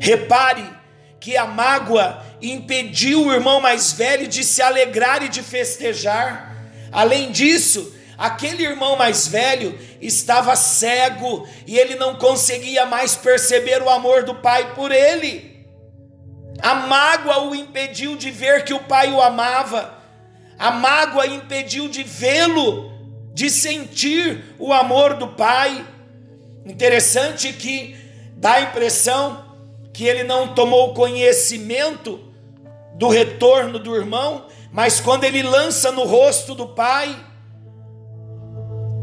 Repare 0.00 0.64
que 1.20 1.36
a 1.36 1.46
mágoa 1.46 2.22
impediu 2.42 3.26
o 3.26 3.32
irmão 3.32 3.60
mais 3.60 3.92
velho 3.92 4.28
de 4.28 4.44
se 4.44 4.60
alegrar 4.60 5.22
e 5.22 5.28
de 5.28 5.42
festejar. 5.42 6.54
Além 6.92 7.32
disso, 7.32 7.94
aquele 8.18 8.62
irmão 8.62 8.96
mais 8.96 9.26
velho 9.26 9.78
estava 10.00 10.54
cego 10.54 11.48
e 11.66 11.78
ele 11.78 11.94
não 11.94 12.16
conseguia 12.16 12.84
mais 12.84 13.16
perceber 13.16 13.82
o 13.82 13.88
amor 13.88 14.24
do 14.24 14.34
pai 14.34 14.74
por 14.74 14.92
ele. 14.92 15.66
A 16.60 16.74
mágoa 16.74 17.44
o 17.44 17.54
impediu 17.54 18.16
de 18.16 18.30
ver 18.30 18.64
que 18.64 18.74
o 18.74 18.80
pai 18.80 19.10
o 19.10 19.20
amava. 19.20 19.98
A 20.58 20.70
mágoa 20.70 21.26
impediu 21.26 21.88
de 21.88 22.02
vê-lo, 22.02 22.92
de 23.32 23.50
sentir 23.50 24.54
o 24.58 24.72
amor 24.72 25.14
do 25.14 25.28
pai. 25.28 25.84
Interessante 26.64 27.52
que 27.52 27.96
dá 28.36 28.54
a 28.54 28.60
impressão 28.60 29.43
que 29.94 30.04
ele 30.04 30.24
não 30.24 30.48
tomou 30.48 30.92
conhecimento 30.92 32.20
do 32.96 33.08
retorno 33.08 33.78
do 33.78 33.94
irmão, 33.94 34.46
mas 34.72 35.00
quando 35.00 35.22
ele 35.22 35.40
lança 35.40 35.92
no 35.92 36.02
rosto 36.02 36.52
do 36.52 36.66
pai 36.66 37.16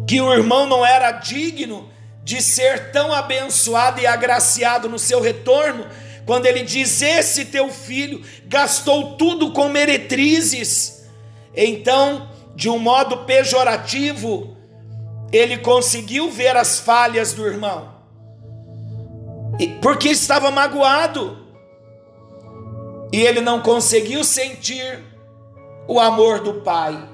que 0.05 0.19
o 0.19 0.33
irmão 0.33 0.67
não 0.67 0.85
era 0.85 1.13
digno 1.13 1.89
de 2.25 2.41
ser 2.41 2.91
tão 2.91 3.13
abençoado 3.13 4.01
e 4.01 4.05
agraciado 4.05 4.89
no 4.89 4.99
seu 4.99 5.21
retorno, 5.21 5.87
quando 6.25 6.45
ele 6.45 6.61
diz: 6.61 7.01
Esse 7.01 7.45
teu 7.45 7.69
filho 7.69 8.21
gastou 8.45 9.15
tudo 9.15 9.53
com 9.53 9.69
meretrizes, 9.69 11.05
então, 11.55 12.29
de 12.53 12.69
um 12.69 12.77
modo 12.77 13.19
pejorativo, 13.19 14.57
ele 15.31 15.57
conseguiu 15.57 16.29
ver 16.29 16.57
as 16.57 16.79
falhas 16.79 17.31
do 17.31 17.47
irmão 17.47 18.00
porque 19.67 20.09
estava 20.09 20.49
magoado 20.49 21.37
e 23.11 23.21
ele 23.21 23.41
não 23.41 23.61
conseguiu 23.61 24.23
sentir 24.23 25.03
o 25.87 25.99
amor 25.99 26.39
do 26.39 26.61
Pai. 26.61 27.09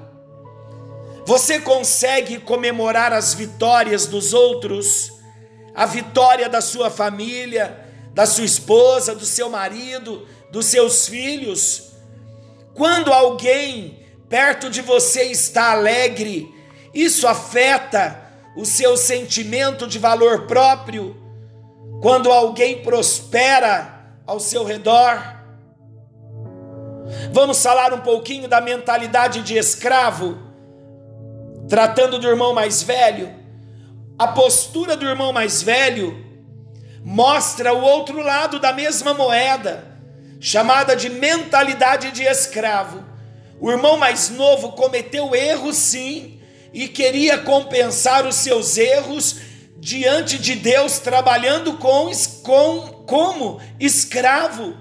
Você 1.26 1.60
consegue 1.60 2.38
comemorar 2.38 3.12
as 3.12 3.34
vitórias 3.34 4.06
dos 4.06 4.32
outros, 4.32 5.12
a 5.74 5.84
vitória 5.84 6.48
da 6.48 6.60
sua 6.60 6.88
família, 6.88 7.84
da 8.14 8.24
sua 8.24 8.44
esposa, 8.44 9.14
do 9.14 9.26
seu 9.26 9.50
marido, 9.50 10.26
dos 10.50 10.66
seus 10.66 11.06
filhos? 11.06 11.92
Quando 12.72 13.12
alguém 13.12 13.98
perto 14.28 14.70
de 14.70 14.80
você 14.80 15.24
está 15.24 15.72
alegre, 15.72 16.48
isso 16.94 17.26
afeta 17.26 18.22
o 18.56 18.64
seu 18.64 18.96
sentimento 18.96 19.86
de 19.86 19.98
valor 19.98 20.46
próprio 20.46 21.27
quando 22.00 22.30
alguém 22.30 22.82
prospera 22.82 23.98
ao 24.26 24.38
seu 24.38 24.64
redor. 24.64 25.36
Vamos 27.32 27.62
falar 27.62 27.92
um 27.92 28.00
pouquinho 28.00 28.48
da 28.48 28.60
mentalidade 28.60 29.42
de 29.42 29.56
escravo, 29.56 30.38
tratando 31.68 32.18
do 32.18 32.28
irmão 32.28 32.52
mais 32.52 32.82
velho. 32.82 33.34
A 34.18 34.28
postura 34.28 34.96
do 34.96 35.06
irmão 35.06 35.32
mais 35.32 35.62
velho 35.62 36.24
mostra 37.04 37.72
o 37.72 37.82
outro 37.82 38.20
lado 38.20 38.58
da 38.58 38.72
mesma 38.72 39.14
moeda, 39.14 39.84
chamada 40.40 40.94
de 40.94 41.08
mentalidade 41.08 42.10
de 42.10 42.24
escravo. 42.24 43.04
O 43.60 43.70
irmão 43.70 43.96
mais 43.96 44.28
novo 44.30 44.72
cometeu 44.72 45.34
erros, 45.34 45.76
sim, 45.76 46.40
e 46.72 46.86
queria 46.86 47.38
compensar 47.38 48.26
os 48.26 48.36
seus 48.36 48.76
erros 48.76 49.47
diante 49.78 50.38
de 50.38 50.54
Deus 50.56 50.98
trabalhando 50.98 51.74
com, 51.74 52.10
com 52.42 53.04
como 53.06 53.60
escravo. 53.78 54.76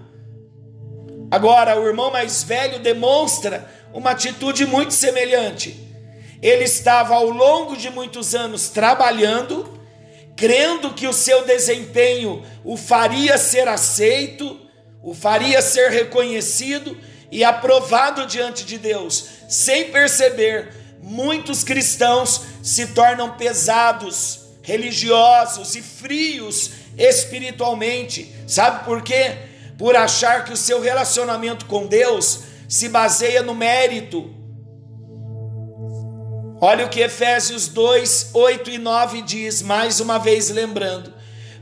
Agora, 1.29 1.79
o 1.79 1.88
irmão 1.88 2.12
mais 2.12 2.43
velho 2.43 2.79
demonstra 2.79 3.69
uma 3.93 4.12
atitude 4.12 4.65
muito 4.65 4.93
semelhante. 4.93 5.86
Ele 6.41 6.63
estava 6.63 7.15
ao 7.15 7.29
longo 7.29 7.75
de 7.75 7.89
muitos 7.89 8.33
anos 8.33 8.69
trabalhando, 8.69 9.79
crendo 10.36 10.93
que 10.93 11.07
o 11.07 11.13
seu 11.13 11.45
desempenho 11.45 12.43
o 12.63 12.77
faria 12.77 13.38
ser 13.38 13.67
aceito, 13.67 14.60
o 15.03 15.13
faria 15.13 15.62
ser 15.62 15.89
reconhecido 15.89 16.97
e 17.31 17.43
aprovado 17.43 18.25
diante 18.25 18.65
de 18.65 18.77
Deus, 18.77 19.25
sem 19.49 19.91
perceber, 19.91 20.73
muitos 21.01 21.63
cristãos 21.63 22.41
se 22.63 22.88
tornam 22.88 23.31
pesados 23.31 24.46
religiosos 24.67 25.75
e 25.75 25.82
frios 25.82 26.71
espiritualmente. 26.97 28.36
Sabe 28.45 28.84
por 28.84 29.01
quê? 29.01 29.38
Por 29.77 29.95
achar 29.95 30.43
que 30.43 30.51
o 30.51 30.58
seu 30.58 30.82
relacionamento 30.82 31.65
com 31.67 31.88
Deus 31.88 32.41
se 32.67 32.89
baseia 32.89 33.41
no 33.41 33.56
mérito. 33.56 34.30
Olha 36.60 36.86
o 36.86 36.89
que 36.89 36.99
Efésios 36.99 37.69
2, 37.69 38.32
8 38.34 38.71
e 38.71 38.77
9 38.77 39.21
diz, 39.21 39.62
mais 39.62 40.01
uma 40.01 40.17
vez 40.17 40.49
lembrando: 40.49 41.13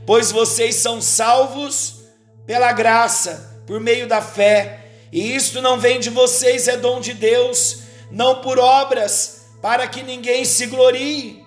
Pois 0.04 0.32
vocês 0.32 0.74
são 0.74 1.00
salvos 1.00 2.00
pela 2.44 2.72
graça, 2.72 3.62
por 3.68 3.78
meio 3.78 4.08
da 4.08 4.20
fé, 4.20 4.80
e 5.12 5.36
isto 5.36 5.62
não 5.62 5.78
vem 5.78 6.00
de 6.00 6.10
vocês, 6.10 6.66
é 6.66 6.76
dom 6.76 6.98
de 6.98 7.14
Deus, 7.14 7.82
não 8.10 8.40
por 8.40 8.58
obras, 8.58 9.46
para 9.62 9.86
que 9.86 10.02
ninguém 10.02 10.44
se 10.44 10.66
glorie. 10.66 11.45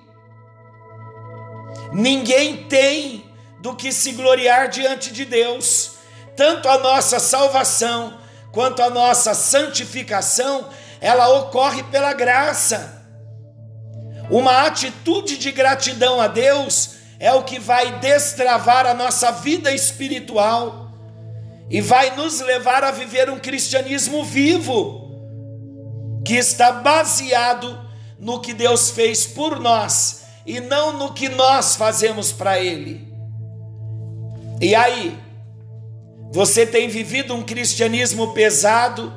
Ninguém 1.91 2.65
tem 2.65 3.25
do 3.60 3.75
que 3.75 3.91
se 3.91 4.12
gloriar 4.13 4.69
diante 4.69 5.12
de 5.12 5.25
Deus. 5.25 5.91
Tanto 6.36 6.69
a 6.69 6.78
nossa 6.78 7.19
salvação 7.19 8.17
quanto 8.52 8.82
a 8.82 8.89
nossa 8.89 9.34
santificação, 9.34 10.69
ela 11.02 11.28
ocorre 11.39 11.84
pela 11.84 12.13
graça. 12.13 12.97
Uma 14.30 14.65
atitude 14.67 15.38
de 15.38 15.52
gratidão 15.52 16.21
a 16.21 16.28
Deus 16.28 16.91
é 17.19 17.34
o 17.34 17.43
que 17.43 17.60
vai 17.60 17.99
destravar 17.99 18.86
a 18.86 18.93
nossa 18.93 19.32
vida 19.32 19.71
espiritual 19.71 20.91
e 21.69 21.82
vai 21.82 22.15
nos 22.15 22.39
levar 22.39 22.84
a 22.84 22.91
viver 22.91 23.30
um 23.30 23.39
cristianismo 23.39 24.23
vivo, 24.23 25.10
que 26.25 26.36
está 26.36 26.71
baseado 26.71 27.80
no 28.17 28.39
que 28.39 28.54
Deus 28.54 28.91
fez 28.91 29.25
por 29.25 29.60
nós 29.60 30.19
e 30.45 30.60
não 30.60 30.93
no 30.93 31.13
que 31.13 31.30
nós 31.30 31.75
fazemos 31.75 32.32
para 32.32 32.60
Ele. 32.60 33.08
E 34.62 34.75
aí, 34.75 35.17
você 36.32 36.65
tem 36.65 36.88
vivido 36.88 37.34
um 37.34 37.43
cristianismo 37.43 38.34
pesado? 38.34 39.13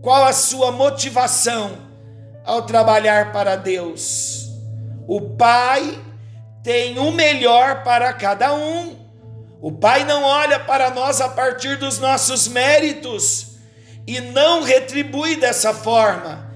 Qual 0.00 0.24
a 0.24 0.32
sua 0.32 0.72
motivação 0.72 1.76
ao 2.44 2.62
trabalhar 2.62 3.32
para 3.32 3.56
Deus? 3.56 4.48
O 5.06 5.20
Pai 5.36 6.00
tem 6.62 6.98
o 6.98 7.10
melhor 7.10 7.82
para 7.82 8.12
cada 8.12 8.54
um. 8.54 8.96
O 9.60 9.72
Pai 9.72 10.04
não 10.04 10.22
olha 10.22 10.58
para 10.58 10.90
nós 10.90 11.20
a 11.20 11.28
partir 11.28 11.76
dos 11.76 11.98
nossos 11.98 12.48
méritos 12.48 13.58
e 14.06 14.20
não 14.20 14.62
retribui 14.62 15.36
dessa 15.36 15.74
forma. 15.74 16.50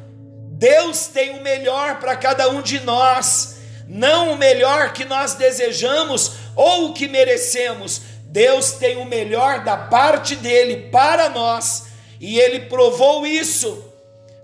Deus 0.52 1.08
tem 1.08 1.38
o 1.38 1.42
melhor 1.42 1.98
para 1.98 2.16
cada 2.16 2.48
um 2.48 2.62
de 2.62 2.80
nós, 2.80 3.53
não 3.86 4.32
o 4.32 4.38
melhor 4.38 4.92
que 4.92 5.04
nós 5.04 5.34
desejamos 5.34 6.32
ou 6.56 6.86
o 6.86 6.92
que 6.92 7.08
merecemos. 7.08 8.00
Deus 8.24 8.72
tem 8.72 8.96
o 8.96 9.04
melhor 9.04 9.62
da 9.62 9.76
parte 9.76 10.34
dele 10.36 10.88
para 10.90 11.28
nós 11.28 11.86
e 12.20 12.38
ele 12.38 12.60
provou 12.60 13.26
isso 13.26 13.92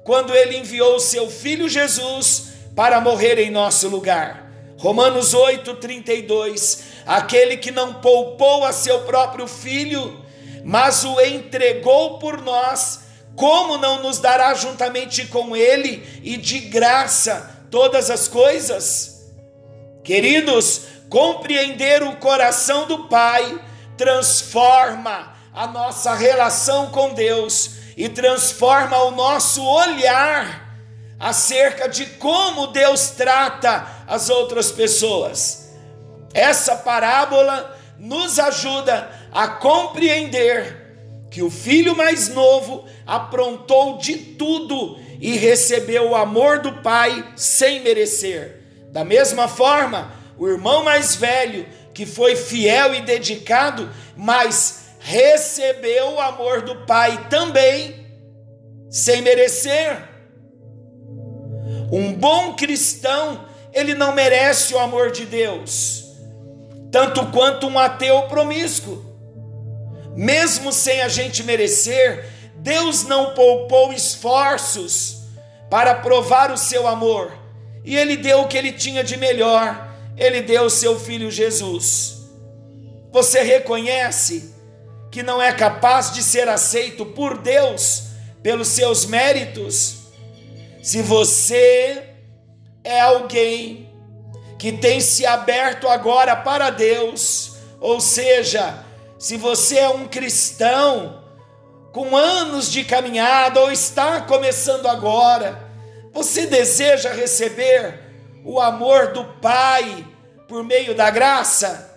quando 0.05 0.35
ele 0.35 0.59
enviou 0.59 0.97
o 0.97 1.01
seu 1.01 1.31
filho 1.31 1.69
Jesus 1.69 2.49
para 2.75 3.01
morrer 3.01 3.39
em 3.39 3.51
nosso 3.51 3.89
lugar. 3.89 4.51
Romanos 4.77 5.35
8, 5.35 5.75
32. 5.75 6.85
Aquele 7.07 7.57
que 7.57 7.71
não 7.71 7.95
poupou 7.95 8.65
a 8.65 8.73
seu 8.73 9.01
próprio 9.01 9.47
filho, 9.47 10.25
mas 10.65 11.05
o 11.05 11.21
entregou 11.21 12.19
por 12.19 12.41
nós, 12.41 13.01
como 13.35 13.77
não 13.77 14.03
nos 14.03 14.19
dará 14.19 14.55
juntamente 14.55 15.27
com 15.27 15.57
ele 15.57 16.21
e 16.23 16.37
de 16.37 16.61
graça 16.61 17.67
todas 17.71 18.11
as 18.11 18.29
coisas? 18.29 19.20
Queridos, 20.03 20.83
compreender 21.09 22.03
o 22.03 22.17
coração 22.17 22.87
do 22.87 23.09
Pai 23.09 23.61
transforma 23.97 25.35
a 25.53 25.67
nossa 25.67 26.15
relação 26.15 26.91
com 26.91 27.13
Deus 27.13 27.73
e 27.97 28.09
transforma 28.09 28.97
o 29.05 29.11
nosso 29.11 29.63
olhar 29.63 30.69
acerca 31.19 31.87
de 31.87 32.07
como 32.07 32.69
Deus 32.69 33.11
trata 33.11 33.87
as 34.07 34.31
outras 34.31 34.73
pessoas. 34.73 35.75
Essa 36.33 36.77
parábola 36.77 37.79
nos 37.99 38.39
ajuda 38.39 39.11
a 39.31 39.49
compreender 39.49 41.27
que 41.31 41.43
o 41.43 41.51
filho 41.51 41.95
mais 41.95 42.29
novo 42.29 42.87
aprontou 43.07 43.99
de 43.99 44.17
tudo 44.17 44.99
e 45.21 45.37
recebeu 45.37 46.11
o 46.11 46.17
amor 46.17 46.61
do 46.61 46.73
pai 46.81 47.33
sem 47.37 47.81
merecer. 47.81 48.60
Da 48.91 49.05
mesma 49.05 49.47
forma, 49.49 50.13
o 50.37 50.49
irmão 50.49 50.83
mais 50.85 51.15
velho, 51.15 51.67
que 51.95 52.07
foi 52.07 52.35
fiel 52.35 52.95
e 52.95 53.03
dedicado, 53.03 53.91
mas 54.17 54.81
recebeu 55.01 56.15
o 56.15 56.21
amor 56.21 56.63
do 56.63 56.87
pai 56.87 57.27
também 57.29 58.07
sem 58.91 59.23
merecer. 59.23 60.09
Um 61.93 62.13
bom 62.13 62.55
cristão, 62.55 63.45
ele 63.73 63.95
não 63.95 64.13
merece 64.13 64.75
o 64.75 64.79
amor 64.79 65.11
de 65.11 65.25
Deus, 65.25 66.05
tanto 66.91 67.27
quanto 67.27 67.67
um 67.67 67.79
ateu 67.79 68.23
promíscuo. 68.23 69.05
Mesmo 70.17 70.73
sem 70.73 71.01
a 71.03 71.09
gente 71.09 71.43
merecer, 71.43 72.29
Deus 72.57 73.05
não 73.05 73.35
poupou 73.35 73.93
esforços 73.93 75.23
para 75.71 75.95
provar 75.95 76.51
o 76.51 76.59
seu 76.59 76.87
amor, 76.87 77.33
e 77.85 77.97
ele 77.97 78.17
deu 78.17 78.41
o 78.41 78.49
que 78.49 78.57
ele 78.57 78.73
tinha 78.73 79.03
de 79.03 79.17
melhor, 79.17 79.89
ele 80.17 80.43
deu 80.43 80.65
o 80.65 80.71
seu 80.71 80.99
filho 80.99 81.31
Jesus. 81.31 82.19
Você 83.13 83.43
reconhece 83.43 84.55
que 85.11 85.23
não 85.23 85.43
é 85.43 85.53
capaz 85.53 86.13
de 86.13 86.23
ser 86.23 86.49
aceito 86.49 87.05
por 87.05 87.39
Deus 87.39 88.05
pelos 88.43 88.69
seus 88.69 89.05
méritos? 89.05 89.97
Se 90.83 91.03
você 91.03 92.05
é 92.85 93.01
alguém 93.01 93.91
que 94.59 94.73
tem 94.73 95.01
se 95.01 95.25
aberto 95.27 95.89
agora 95.89 96.37
para 96.37 96.71
Deus, 96.71 97.57
ou 97.81 98.01
seja, 98.01 98.85
se 99.19 99.37
você 99.37 99.79
é 99.79 99.89
um 99.89 100.07
cristão 100.07 101.25
com 101.93 102.17
anos 102.17 102.71
de 102.71 102.85
caminhada 102.85 103.61
ou 103.61 103.73
está 103.73 104.21
começando 104.21 104.87
agora, 104.87 105.70
você 106.13 106.47
deseja 106.47 107.13
receber 107.13 107.99
o 108.45 108.61
amor 108.61 109.09
do 109.09 109.25
Pai 109.41 110.07
por 110.49 110.65
meio 110.65 110.95
da 110.95 111.11
graça? 111.11 111.89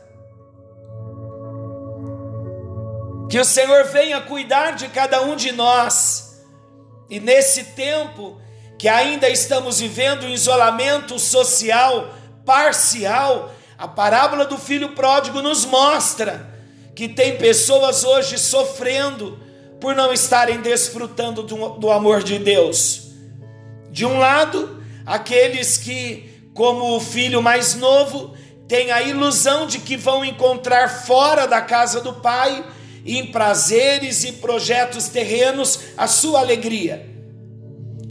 Que 3.30 3.40
o 3.40 3.46
Senhor 3.46 3.86
venha 3.86 4.22
cuidar 4.22 4.72
de 4.72 4.88
cada 4.90 5.22
um 5.24 5.36
de 5.36 5.52
nós. 5.52 6.44
E 7.10 7.20
nesse 7.20 7.64
tempo 7.76 8.40
que 8.78 8.88
ainda 8.88 9.30
estamos 9.30 9.80
vivendo 9.80 10.26
um 10.26 10.30
isolamento 10.30 11.18
social 11.18 12.14
parcial, 12.46 13.52
a 13.78 13.88
parábola 13.88 14.46
do 14.46 14.58
filho 14.58 14.90
pródigo 14.90 15.42
nos 15.42 15.66
mostra 15.66 16.54
que 16.96 17.08
tem 17.08 17.38
pessoas 17.38 18.04
hoje 18.04 18.38
sofrendo 18.38 19.40
por 19.80 19.96
não 19.96 20.14
estarem 20.14 20.62
desfrutando 20.62 21.44
do, 21.44 21.92
amor 21.92 22.24
de 22.24 22.40
Deus. 22.40 23.03
De 23.94 24.08
um 24.08 24.18
lado, 24.18 24.84
aqueles 25.06 25.78
que, 25.78 26.50
como 26.56 26.96
o 26.96 27.00
filho 27.00 27.44
mais 27.44 27.76
novo, 27.76 28.34
têm 28.68 28.92
a 28.92 29.04
ilusão 29.04 29.68
de 29.68 29.78
que 29.78 29.96
vão 29.96 30.26
encontrar 30.26 30.88
fora 31.06 31.46
da 31.46 31.62
casa 31.62 32.02
do 32.02 32.14
pai, 32.14 32.66
em 33.06 33.28
prazeres 33.28 34.24
e 34.24 34.32
projetos 34.32 35.10
terrenos, 35.10 35.80
a 35.96 36.08
sua 36.08 36.40
alegria. 36.40 37.08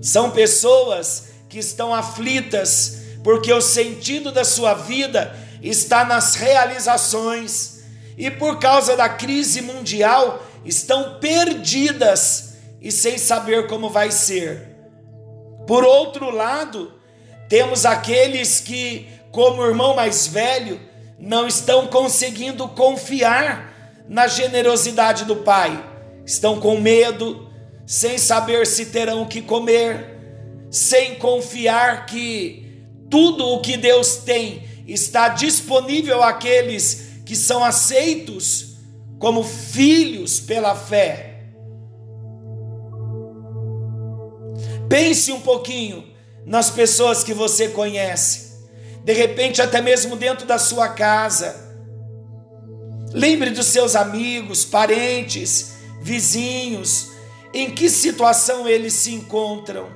São 0.00 0.30
pessoas 0.30 1.30
que 1.48 1.58
estão 1.58 1.92
aflitas 1.92 2.98
porque 3.24 3.52
o 3.52 3.60
sentido 3.60 4.30
da 4.30 4.44
sua 4.44 4.74
vida 4.74 5.36
está 5.60 6.04
nas 6.04 6.36
realizações 6.36 7.80
e 8.16 8.30
por 8.30 8.60
causa 8.60 8.96
da 8.96 9.08
crise 9.08 9.60
mundial 9.60 10.46
estão 10.64 11.18
perdidas 11.18 12.52
e 12.80 12.92
sem 12.92 13.18
saber 13.18 13.66
como 13.66 13.90
vai 13.90 14.12
ser. 14.12 14.71
Por 15.72 15.84
outro 15.84 16.30
lado, 16.30 16.92
temos 17.48 17.86
aqueles 17.86 18.60
que, 18.60 19.08
como 19.30 19.64
irmão 19.64 19.96
mais 19.96 20.26
velho, 20.26 20.78
não 21.18 21.48
estão 21.48 21.86
conseguindo 21.86 22.68
confiar 22.68 24.04
na 24.06 24.26
generosidade 24.26 25.24
do 25.24 25.36
pai, 25.36 25.82
estão 26.26 26.60
com 26.60 26.78
medo, 26.78 27.50
sem 27.86 28.18
saber 28.18 28.66
se 28.66 28.84
terão 28.84 29.22
o 29.22 29.26
que 29.26 29.40
comer, 29.40 30.60
sem 30.70 31.14
confiar 31.14 32.04
que 32.04 32.84
tudo 33.08 33.48
o 33.48 33.62
que 33.62 33.78
Deus 33.78 34.16
tem 34.16 34.68
está 34.86 35.28
disponível 35.28 36.22
àqueles 36.22 37.22
que 37.24 37.34
são 37.34 37.64
aceitos 37.64 38.76
como 39.18 39.42
filhos 39.42 40.38
pela 40.38 40.74
fé. 40.74 41.31
Pense 44.92 45.32
um 45.32 45.40
pouquinho 45.40 46.06
nas 46.44 46.68
pessoas 46.68 47.24
que 47.24 47.32
você 47.32 47.68
conhece, 47.68 48.60
de 49.02 49.14
repente, 49.14 49.62
até 49.62 49.80
mesmo 49.80 50.16
dentro 50.16 50.46
da 50.46 50.58
sua 50.58 50.90
casa. 50.90 51.56
Lembre 53.10 53.48
dos 53.48 53.68
seus 53.68 53.96
amigos, 53.96 54.66
parentes, 54.66 55.76
vizinhos, 56.02 57.10
em 57.54 57.70
que 57.70 57.88
situação 57.88 58.68
eles 58.68 58.92
se 58.92 59.14
encontram. 59.14 59.88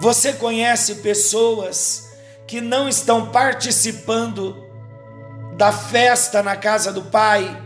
Você 0.00 0.32
conhece 0.32 0.96
pessoas 0.96 2.08
que 2.48 2.60
não 2.60 2.88
estão 2.88 3.30
participando 3.30 4.60
da 5.56 5.70
festa 5.70 6.42
na 6.42 6.56
casa 6.56 6.92
do 6.92 7.02
Pai? 7.02 7.62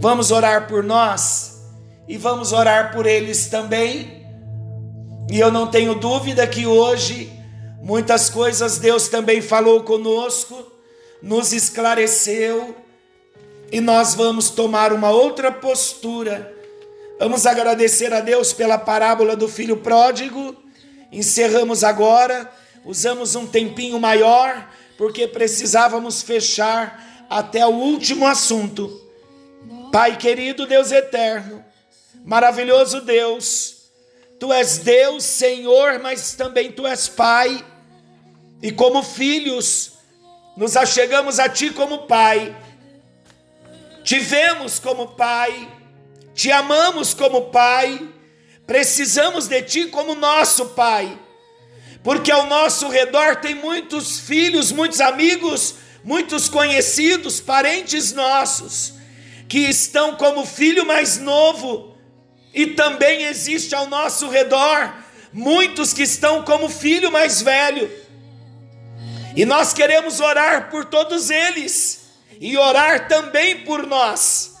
Vamos 0.00 0.30
orar 0.30 0.66
por 0.66 0.82
nós 0.82 1.49
e 2.10 2.18
vamos 2.18 2.52
orar 2.52 2.92
por 2.92 3.06
eles 3.06 3.46
também. 3.46 4.26
E 5.30 5.38
eu 5.38 5.50
não 5.50 5.66
tenho 5.66 5.94
dúvida 5.94 6.46
que 6.46 6.66
hoje 6.66 7.40
Muitas 7.82 8.28
coisas 8.28 8.76
Deus 8.76 9.08
também 9.08 9.40
falou 9.40 9.82
conosco, 9.82 10.70
nos 11.22 11.52
esclareceu, 11.52 12.76
e 13.72 13.80
nós 13.80 14.14
vamos 14.14 14.50
tomar 14.50 14.92
uma 14.92 15.10
outra 15.10 15.50
postura. 15.50 16.54
Vamos 17.18 17.46
agradecer 17.46 18.12
a 18.12 18.20
Deus 18.20 18.52
pela 18.52 18.76
parábola 18.76 19.34
do 19.34 19.48
filho 19.48 19.78
pródigo. 19.78 20.54
Encerramos 21.10 21.82
agora, 21.82 22.52
usamos 22.84 23.34
um 23.34 23.46
tempinho 23.46 23.98
maior, 23.98 24.68
porque 24.98 25.26
precisávamos 25.26 26.20
fechar 26.20 27.26
até 27.30 27.66
o 27.66 27.70
último 27.70 28.26
assunto. 28.26 29.08
Pai 29.90 30.18
querido, 30.18 30.66
Deus 30.66 30.92
eterno, 30.92 31.64
maravilhoso 32.24 33.00
Deus, 33.00 33.80
Tu 34.38 34.52
és 34.52 34.78
Deus, 34.78 35.24
Senhor, 35.24 35.98
mas 35.98 36.34
também 36.34 36.72
Tu 36.72 36.86
és 36.86 37.08
Pai, 37.08 37.64
e 38.62 38.72
como 38.72 39.02
filhos, 39.02 39.92
nos 40.56 40.76
achegamos 40.76 41.38
a 41.38 41.48
Ti 41.48 41.70
como 41.70 42.06
Pai, 42.06 42.56
te 44.02 44.18
vemos 44.18 44.78
como 44.78 45.08
Pai, 45.08 45.68
te 46.34 46.50
amamos 46.50 47.12
como 47.12 47.50
Pai, 47.50 48.08
precisamos 48.66 49.46
de 49.46 49.62
Ti 49.62 49.86
como 49.86 50.14
nosso 50.14 50.70
Pai, 50.70 51.18
porque 52.02 52.30
ao 52.30 52.46
nosso 52.46 52.88
redor 52.88 53.36
tem 53.36 53.54
muitos 53.54 54.20
filhos, 54.20 54.72
muitos 54.72 55.00
amigos, 55.00 55.74
muitos 56.02 56.48
conhecidos, 56.48 57.40
parentes 57.40 58.12
nossos, 58.12 58.94
que 59.48 59.58
estão 59.58 60.16
como 60.16 60.46
filho 60.46 60.86
mais 60.86 61.18
novo, 61.18 61.89
e 62.52 62.68
também 62.68 63.24
existe 63.24 63.74
ao 63.74 63.86
nosso 63.86 64.28
redor 64.28 64.92
muitos 65.32 65.92
que 65.92 66.02
estão 66.02 66.42
como 66.42 66.68
filho 66.68 67.10
mais 67.10 67.40
velho. 67.40 67.90
E 69.36 69.44
nós 69.44 69.72
queremos 69.72 70.20
orar 70.20 70.70
por 70.70 70.84
todos 70.84 71.30
eles 71.30 72.08
e 72.40 72.56
orar 72.56 73.06
também 73.06 73.60
por 73.60 73.86
nós, 73.86 74.56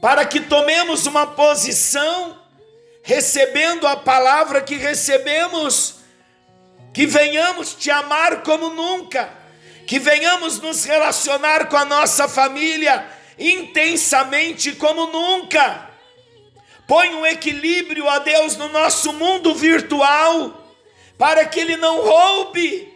para 0.00 0.24
que 0.24 0.40
tomemos 0.40 1.06
uma 1.06 1.26
posição, 1.26 2.40
recebendo 3.02 3.86
a 3.86 3.96
palavra 3.96 4.62
que 4.62 4.76
recebemos, 4.76 5.96
que 6.94 7.06
venhamos 7.06 7.74
te 7.74 7.90
amar 7.90 8.42
como 8.42 8.70
nunca, 8.70 9.28
que 9.86 9.98
venhamos 9.98 10.60
nos 10.60 10.84
relacionar 10.84 11.68
com 11.68 11.76
a 11.76 11.84
nossa 11.84 12.28
família 12.28 13.04
intensamente 13.38 14.72
como 14.72 15.06
nunca. 15.06 15.91
Põe 16.92 17.14
um 17.14 17.24
equilíbrio 17.24 18.06
a 18.06 18.18
Deus 18.18 18.58
no 18.58 18.68
nosso 18.68 19.14
mundo 19.14 19.54
virtual, 19.54 20.76
para 21.16 21.46
que 21.46 21.58
Ele 21.58 21.74
não 21.78 22.02
roube 22.02 22.92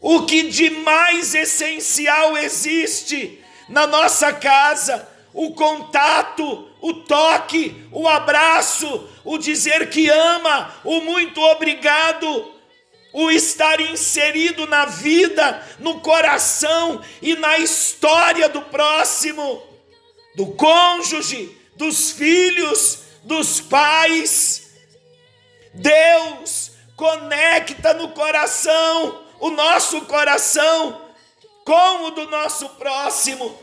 o 0.00 0.24
que 0.24 0.44
de 0.44 0.70
mais 0.70 1.34
essencial 1.34 2.34
existe 2.38 3.44
na 3.68 3.86
nossa 3.86 4.32
casa: 4.32 5.06
o 5.34 5.52
contato, 5.52 6.66
o 6.80 6.94
toque, 6.94 7.76
o 7.92 8.08
abraço, 8.08 9.06
o 9.22 9.36
dizer 9.36 9.90
que 9.90 10.08
ama, 10.08 10.74
o 10.82 11.02
muito 11.02 11.42
obrigado 11.42 12.54
o 13.12 13.30
estar 13.30 13.80
inserido 13.80 14.66
na 14.66 14.86
vida, 14.86 15.62
no 15.78 16.00
coração 16.00 17.02
e 17.20 17.36
na 17.36 17.58
história 17.58 18.48
do 18.48 18.62
próximo, 18.62 19.62
do 20.34 20.46
cônjuge, 20.52 21.63
dos 21.76 22.10
filhos, 22.10 23.00
dos 23.22 23.60
pais. 23.60 24.70
Deus 25.72 26.72
conecta 26.96 27.94
no 27.94 28.10
coração, 28.10 29.24
o 29.40 29.50
nosso 29.50 30.02
coração, 30.02 31.10
com 31.64 32.04
o 32.04 32.10
do 32.10 32.30
nosso 32.30 32.68
próximo. 32.70 33.58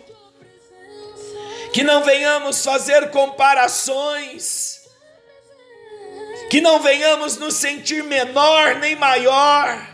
Que 1.73 1.83
não 1.83 2.03
venhamos 2.03 2.63
fazer 2.63 3.11
comparações 3.11 4.81
que 6.51 6.59
não 6.59 6.81
venhamos 6.81 7.37
nos 7.37 7.53
sentir 7.53 8.03
menor 8.03 8.75
nem 8.75 8.93
maior, 8.93 9.87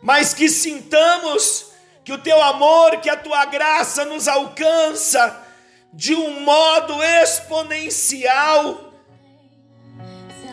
mas 0.00 0.32
que 0.32 0.48
sintamos 0.48 1.66
que 2.02 2.14
o 2.14 2.16
teu 2.16 2.40
amor, 2.40 2.98
que 3.02 3.10
a 3.10 3.16
tua 3.16 3.44
graça 3.44 4.06
nos 4.06 4.26
alcança 4.26 5.45
de 5.92 6.14
um 6.14 6.40
modo 6.40 7.02
exponencial, 7.02 8.92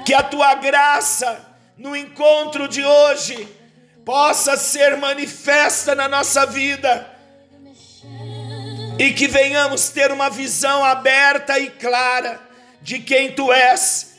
que 0.05 0.13
a 0.13 0.23
tua 0.23 0.55
graça 0.55 1.53
no 1.77 1.95
encontro 1.95 2.67
de 2.67 2.83
hoje 2.83 3.47
possa 4.05 4.57
ser 4.57 4.97
manifesta 4.97 5.95
na 5.95 6.07
nossa 6.07 6.45
vida 6.45 7.09
e 8.99 9.11
que 9.11 9.27
venhamos 9.27 9.89
ter 9.89 10.11
uma 10.11 10.29
visão 10.29 10.83
aberta 10.83 11.57
e 11.57 11.69
clara 11.69 12.39
de 12.81 12.99
quem 12.99 13.33
tu 13.33 13.51
és 13.51 14.13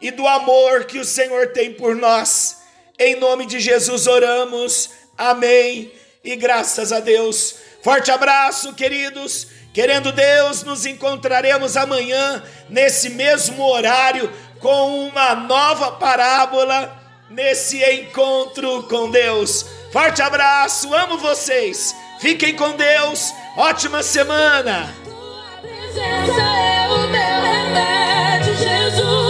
e 0.00 0.10
do 0.10 0.26
amor 0.26 0.84
que 0.84 0.98
o 0.98 1.04
Senhor 1.04 1.52
tem 1.52 1.72
por 1.72 1.96
nós. 1.96 2.58
Em 2.98 3.16
nome 3.16 3.46
de 3.46 3.58
Jesus 3.58 4.06
oramos. 4.06 4.90
Amém. 5.16 5.90
E 6.22 6.36
graças 6.36 6.92
a 6.92 7.00
Deus. 7.00 7.56
Forte 7.82 8.10
abraço, 8.10 8.74
queridos. 8.74 9.48
Querendo 9.74 10.12
Deus, 10.12 10.62
nos 10.62 10.86
encontraremos 10.86 11.76
amanhã 11.76 12.40
nesse 12.68 13.10
mesmo 13.10 13.60
horário 13.66 14.32
com 14.60 15.08
uma 15.08 15.34
nova 15.34 15.90
parábola 15.90 16.96
nesse 17.28 17.82
encontro 17.82 18.84
com 18.84 19.10
Deus. 19.10 19.66
Forte 19.92 20.22
abraço, 20.22 20.94
amo 20.94 21.18
vocês. 21.18 21.92
Fiquem 22.20 22.54
com 22.54 22.76
Deus. 22.76 23.34
Ótima 23.56 24.00
semana. 24.04 24.94
Tua 25.04 25.60
presença 25.60 26.40
é 26.40 26.88
o 26.88 27.08
meu 27.08 27.42
remédio, 27.42 28.56
Jesus. 28.56 29.23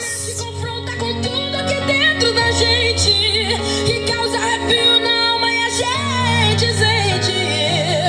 Se 0.00 0.42
confronta 0.42 0.96
com 0.96 1.20
tudo 1.20 1.54
aqui 1.54 1.74
dentro 1.86 2.32
da 2.32 2.50
gente. 2.50 4.13